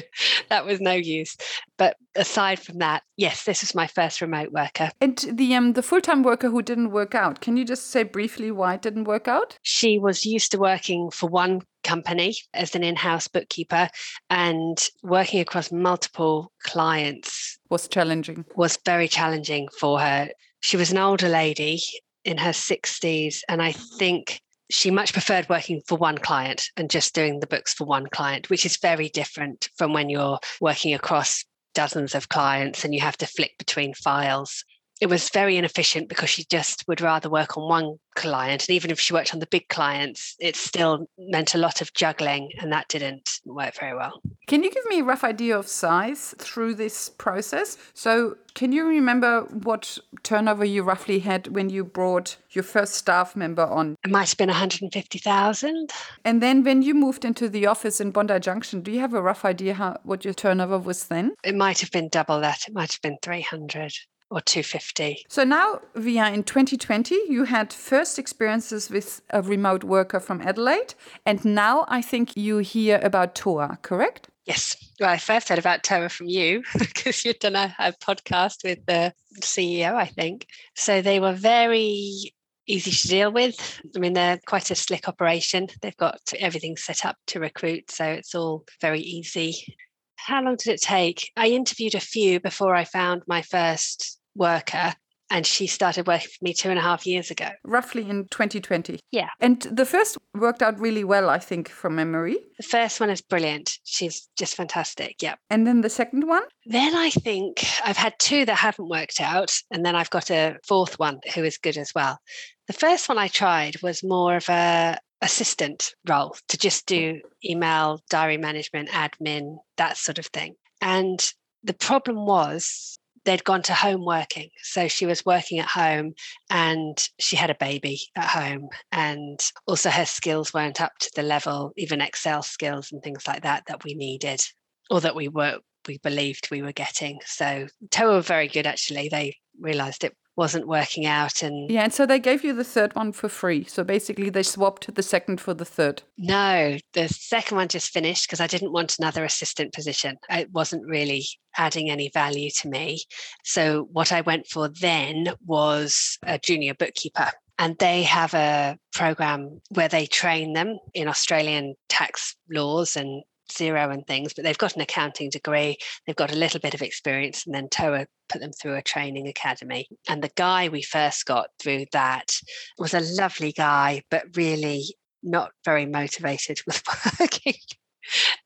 that 0.49 0.65
was 0.65 0.79
no 0.79 0.93
use. 0.93 1.35
But 1.77 1.97
aside 2.15 2.59
from 2.59 2.77
that, 2.77 3.01
yes, 3.17 3.45
this 3.45 3.61
was 3.61 3.73
my 3.73 3.87
first 3.87 4.21
remote 4.21 4.51
worker. 4.51 4.91
And 5.01 5.17
the 5.33 5.55
um, 5.55 5.73
the 5.73 5.81
full 5.81 6.01
time 6.01 6.21
worker 6.21 6.51
who 6.51 6.61
didn't 6.61 6.91
work 6.91 7.15
out, 7.15 7.41
can 7.41 7.57
you 7.57 7.65
just 7.65 7.87
say 7.87 8.03
briefly 8.03 8.51
why 8.51 8.75
it 8.75 8.83
didn't 8.83 9.05
work 9.05 9.27
out? 9.27 9.57
She 9.63 9.97
was 9.97 10.23
used 10.23 10.51
to 10.51 10.59
working 10.59 11.09
for 11.09 11.27
one 11.29 11.61
company 11.85 12.35
as 12.53 12.75
an 12.75 12.83
in 12.83 12.95
house 12.95 13.27
bookkeeper 13.27 13.87
and 14.29 14.77
working 15.03 15.39
across 15.39 15.71
multiple 15.71 16.51
clients 16.63 17.57
was 17.69 17.87
challenging. 17.87 18.43
Was 18.55 18.77
very 18.85 19.07
challenging 19.07 19.69
for 19.79 19.99
her. 19.99 20.29
She 20.59 20.75
was 20.75 20.91
an 20.91 20.97
older 20.97 21.29
lady 21.29 21.81
in 22.25 22.37
her 22.37 22.51
60s, 22.51 23.37
and 23.47 23.61
I 23.61 23.71
think 23.71 24.41
she 24.71 24.89
much 24.89 25.13
preferred 25.13 25.47
working 25.47 25.81
for 25.87 25.97
one 25.97 26.17
client 26.17 26.69
and 26.75 26.89
just 26.89 27.13
doing 27.13 27.39
the 27.39 27.47
books 27.47 27.73
for 27.73 27.85
one 27.85 28.07
client, 28.07 28.49
which 28.49 28.65
is 28.65 28.77
very 28.77 29.09
different 29.09 29.69
from 29.77 29.93
when 29.93 30.09
you're 30.09 30.39
working 30.59 30.93
across 30.93 31.45
dozens 31.75 32.15
of 32.15 32.29
clients 32.29 32.83
and 32.83 32.95
you 32.95 33.01
have 33.01 33.17
to 33.17 33.27
flick 33.27 33.51
between 33.59 33.93
files 33.93 34.63
it 35.01 35.07
was 35.07 35.29
very 35.29 35.57
inefficient 35.57 36.07
because 36.09 36.29
she 36.29 36.45
just 36.45 36.87
would 36.87 37.01
rather 37.01 37.29
work 37.29 37.57
on 37.57 37.67
one 37.67 37.97
client. 38.15 38.67
And 38.67 38.75
even 38.75 38.91
if 38.91 38.99
she 38.99 39.13
worked 39.13 39.33
on 39.33 39.39
the 39.39 39.47
big 39.47 39.67
clients, 39.67 40.35
it 40.39 40.55
still 40.55 41.07
meant 41.17 41.53
a 41.53 41.57
lot 41.57 41.81
of 41.81 41.93
juggling, 41.93 42.51
and 42.59 42.71
that 42.71 42.87
didn't 42.87 43.29
work 43.45 43.77
very 43.77 43.95
well. 43.95 44.21
Can 44.47 44.63
you 44.63 44.71
give 44.71 44.85
me 44.85 44.99
a 44.99 45.03
rough 45.03 45.23
idea 45.23 45.57
of 45.57 45.67
size 45.67 46.33
through 46.37 46.75
this 46.75 47.09
process? 47.09 47.77
So, 47.93 48.37
can 48.53 48.71
you 48.71 48.87
remember 48.87 49.41
what 49.41 49.97
turnover 50.23 50.63
you 50.63 50.83
roughly 50.83 51.19
had 51.19 51.47
when 51.47 51.69
you 51.69 51.83
brought 51.83 52.37
your 52.51 52.63
first 52.63 52.95
staff 52.95 53.35
member 53.35 53.65
on? 53.65 53.97
It 54.05 54.11
might 54.11 54.29
have 54.29 54.37
been 54.37 54.47
150,000. 54.47 55.89
And 56.23 56.41
then 56.41 56.63
when 56.63 56.81
you 56.81 56.93
moved 56.93 57.25
into 57.25 57.49
the 57.49 57.65
office 57.65 57.99
in 57.99 58.11
Bondi 58.11 58.39
Junction, 58.39 58.81
do 58.81 58.91
you 58.91 59.01
have 59.01 59.13
a 59.13 59.21
rough 59.21 59.43
idea 59.43 59.73
how 59.73 59.97
what 60.03 60.23
your 60.23 60.33
turnover 60.33 60.79
was 60.79 61.05
then? 61.05 61.33
It 61.43 61.55
might 61.55 61.79
have 61.81 61.91
been 61.91 62.07
double 62.07 62.39
that. 62.39 62.61
It 62.65 62.73
might 62.73 62.93
have 62.93 63.01
been 63.01 63.17
300 63.21 63.91
or 64.29 64.41
250. 64.41 65.25
So 65.29 65.43
now 65.43 65.81
we 65.93 66.19
are 66.19 66.31
in 66.31 66.43
2020. 66.43 67.15
You 67.29 67.43
had 67.43 67.71
first 67.71 68.17
experiences 68.17 68.89
with 68.89 69.21
a 69.29 69.41
remote 69.41 69.83
worker 69.83 70.19
from 70.19 70.41
Adelaide, 70.41 70.95
and 71.25 71.43
now 71.45 71.85
I 71.87 72.01
think 72.01 72.35
you 72.35 72.57
hear 72.57 72.99
about 73.03 73.35
Toa, 73.35 73.77
correct? 73.81 74.29
Yes. 74.45 74.75
Well, 74.99 75.09
I 75.09 75.17
first 75.17 75.49
heard 75.49 75.59
about 75.59 75.83
Toa 75.83 76.09
from 76.09 76.27
you 76.27 76.63
because 76.77 77.25
you'd 77.25 77.39
done 77.39 77.55
a, 77.55 77.75
a 77.79 77.93
podcast 77.93 78.63
with 78.63 78.85
the 78.85 79.13
CEO, 79.41 79.93
I 79.95 80.05
think. 80.05 80.47
So 80.75 81.01
they 81.01 81.19
were 81.19 81.33
very 81.33 82.31
easy 82.67 82.91
to 82.91 83.07
deal 83.07 83.31
with. 83.31 83.81
I 83.95 83.99
mean, 83.99 84.13
they're 84.13 84.39
quite 84.45 84.71
a 84.71 84.75
slick 84.75 85.07
operation. 85.07 85.67
They've 85.81 85.97
got 85.97 86.19
everything 86.37 86.77
set 86.77 87.05
up 87.05 87.17
to 87.27 87.39
recruit, 87.39 87.91
so 87.91 88.05
it's 88.05 88.35
all 88.35 88.65
very 88.81 89.01
easy 89.01 89.75
how 90.17 90.41
long 90.43 90.55
did 90.55 90.73
it 90.73 90.81
take? 90.81 91.31
I 91.37 91.47
interviewed 91.47 91.95
a 91.95 91.99
few 91.99 92.39
before 92.39 92.75
I 92.75 92.83
found 92.85 93.23
my 93.27 93.41
first 93.41 94.19
worker. 94.35 94.93
and 95.31 95.45
she 95.45 95.65
started 95.65 96.05
working 96.05 96.27
for 96.27 96.43
me 96.43 96.53
two 96.53 96.69
and 96.69 96.77
a 96.77 96.81
half 96.83 97.07
years 97.07 97.31
ago. 97.31 97.49
Roughly 97.63 98.07
in 98.07 98.27
2020. 98.29 98.99
Yeah. 99.11 99.29
And 99.39 99.59
the 99.63 99.85
first 99.85 100.17
worked 100.35 100.61
out 100.61 100.79
really 100.79 101.03
well, 101.03 101.31
I 101.31 101.39
think, 101.39 101.67
from 101.67 101.95
memory. 101.95 102.37
The 102.57 102.63
first 102.63 102.99
one 102.99 103.09
is 103.09 103.21
brilliant. 103.23 103.79
She's 103.83 104.29
just 104.37 104.55
fantastic. 104.55 105.23
Yeah. 105.23 105.33
And 105.49 105.65
then 105.65 105.81
the 105.81 105.89
second 105.89 106.27
one? 106.27 106.43
Then 106.67 106.95
I 106.95 107.09
think 107.09 107.65
I've 107.83 107.97
had 107.97 108.13
two 108.19 108.45
that 108.45 108.55
haven't 108.55 108.87
worked 108.87 109.19
out. 109.19 109.51
And 109.71 109.83
then 109.83 109.95
I've 109.95 110.11
got 110.11 110.29
a 110.29 110.57
fourth 110.67 110.99
one 110.99 111.19
who 111.33 111.43
is 111.43 111.57
good 111.57 111.77
as 111.77 111.91
well. 111.95 112.19
The 112.67 112.73
first 112.73 113.09
one 113.09 113.17
I 113.17 113.27
tried 113.27 113.81
was 113.81 114.03
more 114.03 114.35
of 114.35 114.47
a 114.47 114.99
assistant 115.21 115.93
role 116.07 116.35
to 116.47 116.57
just 116.57 116.85
do 116.85 117.13
mm. 117.13 117.21
email, 117.43 118.01
diary 118.09 118.37
management, 118.37 118.89
admin, 118.89 119.57
that 119.77 119.97
sort 119.97 120.19
of 120.19 120.27
thing. 120.27 120.55
And 120.81 121.19
the 121.63 121.73
problem 121.73 122.25
was 122.25 122.99
they'd 123.25 123.43
gone 123.43 123.63
to 123.63 123.73
home 123.73 124.05
working. 124.05 124.49
So 124.61 124.87
she 124.87 125.05
was 125.05 125.25
working 125.25 125.59
at 125.59 125.67
home 125.67 126.13
and 126.49 126.97
she 127.19 127.35
had 127.35 127.49
a 127.49 127.55
baby 127.55 127.99
at 128.15 128.25
home. 128.25 128.69
And 128.91 129.39
also 129.67 129.89
her 129.89 130.05
skills 130.05 130.53
weren't 130.53 130.79
up 130.79 130.91
to 130.99 131.11
the 131.15 131.23
level, 131.23 131.73
even 131.75 132.01
Excel 132.01 132.43
skills 132.43 132.91
and 132.91 133.01
things 133.01 133.27
like 133.27 133.41
that, 133.41 133.63
that 133.67 133.83
we 133.83 133.95
needed 133.95 134.41
or 134.89 135.01
that 135.01 135.15
we 135.15 135.27
were 135.27 135.57
we 135.87 135.97
believed 135.99 136.47
we 136.49 136.63
were 136.63 136.71
getting. 136.71 137.19
So 137.25 137.67
Toa 137.91 138.15
were 138.15 138.21
very 138.21 138.47
good 138.47 138.67
actually. 138.67 139.09
They 139.09 139.35
realized 139.59 140.03
it 140.03 140.15
wasn't 140.35 140.67
working 140.67 141.05
out 141.05 141.41
and 141.41 141.69
yeah 141.69 141.83
and 141.83 141.93
so 141.93 142.05
they 142.05 142.19
gave 142.19 142.43
you 142.43 142.53
the 142.53 142.63
third 142.63 142.95
one 142.95 143.11
for 143.11 143.29
free. 143.29 143.63
So 143.63 143.83
basically 143.83 144.29
they 144.29 144.43
swapped 144.43 144.93
the 144.93 145.03
second 145.03 145.39
for 145.39 145.53
the 145.53 145.65
third. 145.65 146.03
No 146.17 146.77
the 146.93 147.07
second 147.07 147.57
one 147.57 147.67
just 147.67 147.91
finished 147.91 148.27
because 148.27 148.41
i 148.41 148.47
didn't 148.47 148.73
want 148.73 148.97
another 148.99 149.23
assistant 149.23 149.73
position. 149.73 150.17
It 150.29 150.51
wasn't 150.51 150.85
really 150.85 151.25
adding 151.57 151.89
any 151.89 152.09
value 152.13 152.49
to 152.49 152.67
me. 152.67 153.03
So 153.43 153.87
what 153.91 154.11
i 154.11 154.21
went 154.21 154.47
for 154.47 154.69
then 154.69 155.33
was 155.45 156.17
a 156.23 156.37
junior 156.37 156.73
bookkeeper 156.73 157.31
and 157.57 157.77
they 157.77 158.03
have 158.03 158.33
a 158.33 158.77
program 158.93 159.61
where 159.69 159.87
they 159.87 160.05
train 160.05 160.53
them 160.53 160.77
in 160.93 161.07
australian 161.07 161.75
tax 161.87 162.35
laws 162.49 162.95
and 162.95 163.23
Xero 163.51 163.93
and 163.93 164.05
things, 164.05 164.33
but 164.33 164.43
they've 164.43 164.57
got 164.57 164.75
an 164.75 164.81
accounting 164.81 165.29
degree, 165.29 165.77
they've 166.05 166.15
got 166.15 166.31
a 166.31 166.37
little 166.37 166.59
bit 166.59 166.73
of 166.73 166.81
experience, 166.81 167.45
and 167.45 167.53
then 167.53 167.69
TOA 167.69 168.07
put 168.29 168.41
them 168.41 168.51
through 168.51 168.75
a 168.75 168.81
training 168.81 169.27
academy. 169.27 169.87
And 170.07 170.23
the 170.23 170.31
guy 170.35 170.69
we 170.69 170.81
first 170.81 171.25
got 171.25 171.47
through 171.59 171.85
that 171.91 172.31
was 172.77 172.93
a 172.93 173.01
lovely 173.21 173.51
guy, 173.51 174.03
but 174.09 174.35
really 174.35 174.95
not 175.23 175.51
very 175.63 175.85
motivated 175.85 176.59
with 176.65 176.81
working. 177.19 177.55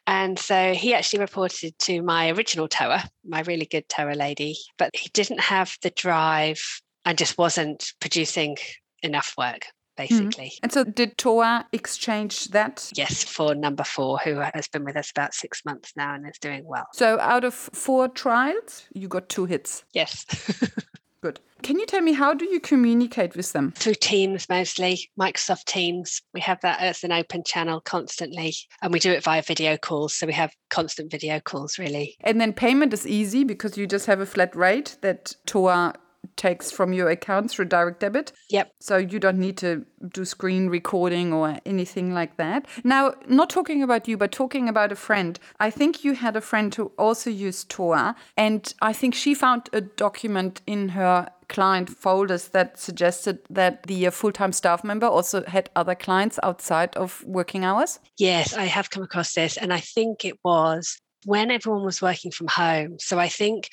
And 0.07 0.39
so 0.39 0.73
he 0.73 0.93
actually 0.93 1.19
reported 1.19 1.77
to 1.79 2.01
my 2.01 2.31
original 2.31 2.67
Toa, 2.67 3.03
my 3.25 3.41
really 3.41 3.65
good 3.65 3.87
Toa 3.89 4.13
lady, 4.13 4.57
but 4.77 4.91
he 4.95 5.09
didn't 5.13 5.41
have 5.41 5.75
the 5.81 5.89
drive 5.91 6.61
and 7.05 7.17
just 7.17 7.37
wasn't 7.37 7.93
producing 7.99 8.57
enough 9.03 9.33
work. 9.37 9.65
Mm-hmm. 10.07 10.25
basically. 10.25 10.45
Mm. 10.45 10.59
And 10.63 10.71
so 10.71 10.83
did 10.83 11.17
Toa 11.17 11.67
exchange 11.71 12.49
that? 12.49 12.91
Yes, 12.95 13.23
for 13.23 13.55
number 13.55 13.83
four, 13.83 14.17
who 14.19 14.35
has 14.35 14.67
been 14.67 14.83
with 14.83 14.95
us 14.95 15.11
about 15.11 15.33
six 15.33 15.63
months 15.65 15.93
now 15.95 16.15
and 16.15 16.27
is 16.27 16.37
doing 16.39 16.65
well. 16.65 16.87
So 16.93 17.19
out 17.19 17.43
of 17.43 17.53
four 17.53 18.07
trials, 18.07 18.85
you 18.93 19.07
got 19.07 19.29
two 19.29 19.45
hits? 19.45 19.83
Yes. 19.93 20.25
Good. 21.21 21.41
Can 21.63 21.77
you 21.77 21.85
tell 21.85 21.99
me 21.99 22.13
how 22.13 22.33
do 22.33 22.45
you 22.45 22.61
communicate 22.61 23.35
with 23.35 23.51
them? 23.51 23.73
Through 23.75 23.95
Teams 23.95 24.47
mostly, 24.47 25.09
Microsoft 25.19 25.65
Teams. 25.65 26.21
We 26.33 26.39
have 26.39 26.61
that 26.61 26.79
as 26.79 27.03
an 27.03 27.11
open 27.11 27.43
channel 27.43 27.81
constantly, 27.81 28.53
and 28.81 28.93
we 28.93 28.99
do 28.99 29.11
it 29.11 29.23
via 29.23 29.41
video 29.41 29.75
calls. 29.75 30.13
So 30.13 30.25
we 30.25 30.33
have 30.33 30.53
constant 30.69 31.11
video 31.11 31.41
calls, 31.41 31.77
really. 31.77 32.15
And 32.21 32.39
then 32.39 32.53
payment 32.53 32.93
is 32.93 33.05
easy 33.05 33.43
because 33.43 33.77
you 33.77 33.85
just 33.85 34.05
have 34.05 34.21
a 34.21 34.25
flat 34.25 34.55
rate 34.55 34.97
that 35.01 35.35
Toa 35.45 35.95
takes 36.35 36.71
from 36.71 36.93
your 36.93 37.09
account 37.09 37.51
through 37.51 37.65
direct 37.65 37.99
debit. 37.99 38.31
Yep. 38.49 38.71
So 38.79 38.97
you 38.97 39.19
don't 39.19 39.39
need 39.39 39.57
to 39.57 39.85
do 40.13 40.25
screen 40.25 40.69
recording 40.69 41.33
or 41.33 41.57
anything 41.65 42.13
like 42.13 42.37
that. 42.37 42.65
Now, 42.83 43.13
not 43.27 43.49
talking 43.49 43.83
about 43.83 44.07
you, 44.07 44.17
but 44.17 44.31
talking 44.31 44.69
about 44.69 44.91
a 44.91 44.95
friend. 44.95 45.39
I 45.59 45.69
think 45.69 46.03
you 46.03 46.13
had 46.13 46.35
a 46.35 46.41
friend 46.41 46.73
who 46.73 46.91
also 46.97 47.29
used 47.29 47.69
Toa, 47.69 48.15
and 48.37 48.73
I 48.81 48.93
think 48.93 49.15
she 49.15 49.33
found 49.33 49.69
a 49.73 49.81
document 49.81 50.61
in 50.65 50.89
her 50.89 51.29
client 51.49 51.89
folders 51.89 52.49
that 52.49 52.79
suggested 52.79 53.39
that 53.49 53.83
the 53.83 54.07
uh, 54.07 54.11
full 54.11 54.31
time 54.31 54.53
staff 54.53 54.83
member 54.83 55.07
also 55.07 55.43
had 55.45 55.69
other 55.75 55.95
clients 55.95 56.39
outside 56.43 56.95
of 56.95 57.23
working 57.25 57.65
hours? 57.65 57.99
Yes, 58.17 58.53
I 58.53 58.65
have 58.65 58.89
come 58.89 59.03
across 59.03 59.33
this. 59.33 59.57
And 59.57 59.73
I 59.73 59.79
think 59.79 60.23
it 60.23 60.37
was 60.43 60.97
when 61.25 61.51
everyone 61.51 61.83
was 61.83 62.01
working 62.01 62.31
from 62.31 62.47
home. 62.47 62.97
So 62.99 63.19
I 63.19 63.27
think 63.27 63.69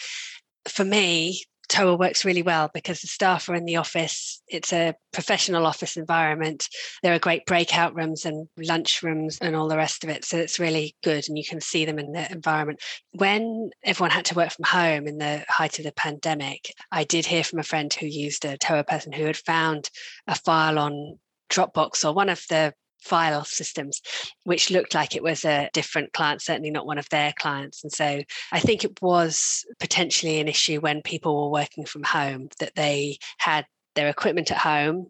for 0.66 0.84
me, 0.84 1.42
TOA 1.68 1.96
works 1.96 2.24
really 2.24 2.42
well 2.42 2.70
because 2.72 3.00
the 3.00 3.06
staff 3.06 3.48
are 3.48 3.54
in 3.54 3.64
the 3.64 3.76
office. 3.76 4.42
It's 4.48 4.72
a 4.72 4.94
professional 5.12 5.66
office 5.66 5.96
environment. 5.96 6.68
There 7.02 7.14
are 7.14 7.18
great 7.18 7.46
breakout 7.46 7.94
rooms 7.94 8.24
and 8.24 8.48
lunch 8.58 9.02
rooms 9.02 9.38
and 9.40 9.56
all 9.56 9.68
the 9.68 9.76
rest 9.76 10.04
of 10.04 10.10
it. 10.10 10.24
So 10.24 10.36
it's 10.36 10.58
really 10.58 10.96
good 11.02 11.28
and 11.28 11.36
you 11.36 11.44
can 11.44 11.60
see 11.60 11.84
them 11.84 11.98
in 11.98 12.12
the 12.12 12.30
environment. 12.30 12.80
When 13.12 13.70
everyone 13.84 14.10
had 14.10 14.26
to 14.26 14.34
work 14.34 14.52
from 14.52 14.64
home 14.64 15.06
in 15.06 15.18
the 15.18 15.44
height 15.48 15.78
of 15.78 15.84
the 15.84 15.92
pandemic, 15.92 16.72
I 16.92 17.04
did 17.04 17.26
hear 17.26 17.44
from 17.44 17.58
a 17.58 17.64
friend 17.64 17.92
who 17.92 18.06
used 18.06 18.44
a 18.44 18.58
TOA 18.58 18.84
person 18.84 19.12
who 19.12 19.24
had 19.24 19.36
found 19.36 19.90
a 20.26 20.34
file 20.34 20.78
on 20.78 21.18
Dropbox 21.50 22.04
or 22.04 22.12
one 22.12 22.28
of 22.28 22.42
the 22.48 22.74
file 23.06 23.44
systems, 23.44 24.02
which 24.44 24.70
looked 24.70 24.94
like 24.94 25.14
it 25.14 25.22
was 25.22 25.44
a 25.44 25.70
different 25.72 26.12
client, 26.12 26.42
certainly 26.42 26.70
not 26.70 26.86
one 26.86 26.98
of 26.98 27.08
their 27.08 27.32
clients. 27.38 27.82
And 27.82 27.92
so 27.92 28.22
I 28.52 28.60
think 28.60 28.84
it 28.84 29.00
was 29.00 29.64
potentially 29.80 30.40
an 30.40 30.48
issue 30.48 30.80
when 30.80 31.02
people 31.02 31.44
were 31.44 31.50
working 31.50 31.86
from 31.86 32.02
home 32.02 32.48
that 32.58 32.74
they 32.74 33.18
had 33.38 33.66
their 33.94 34.08
equipment 34.08 34.50
at 34.50 34.58
home. 34.58 35.06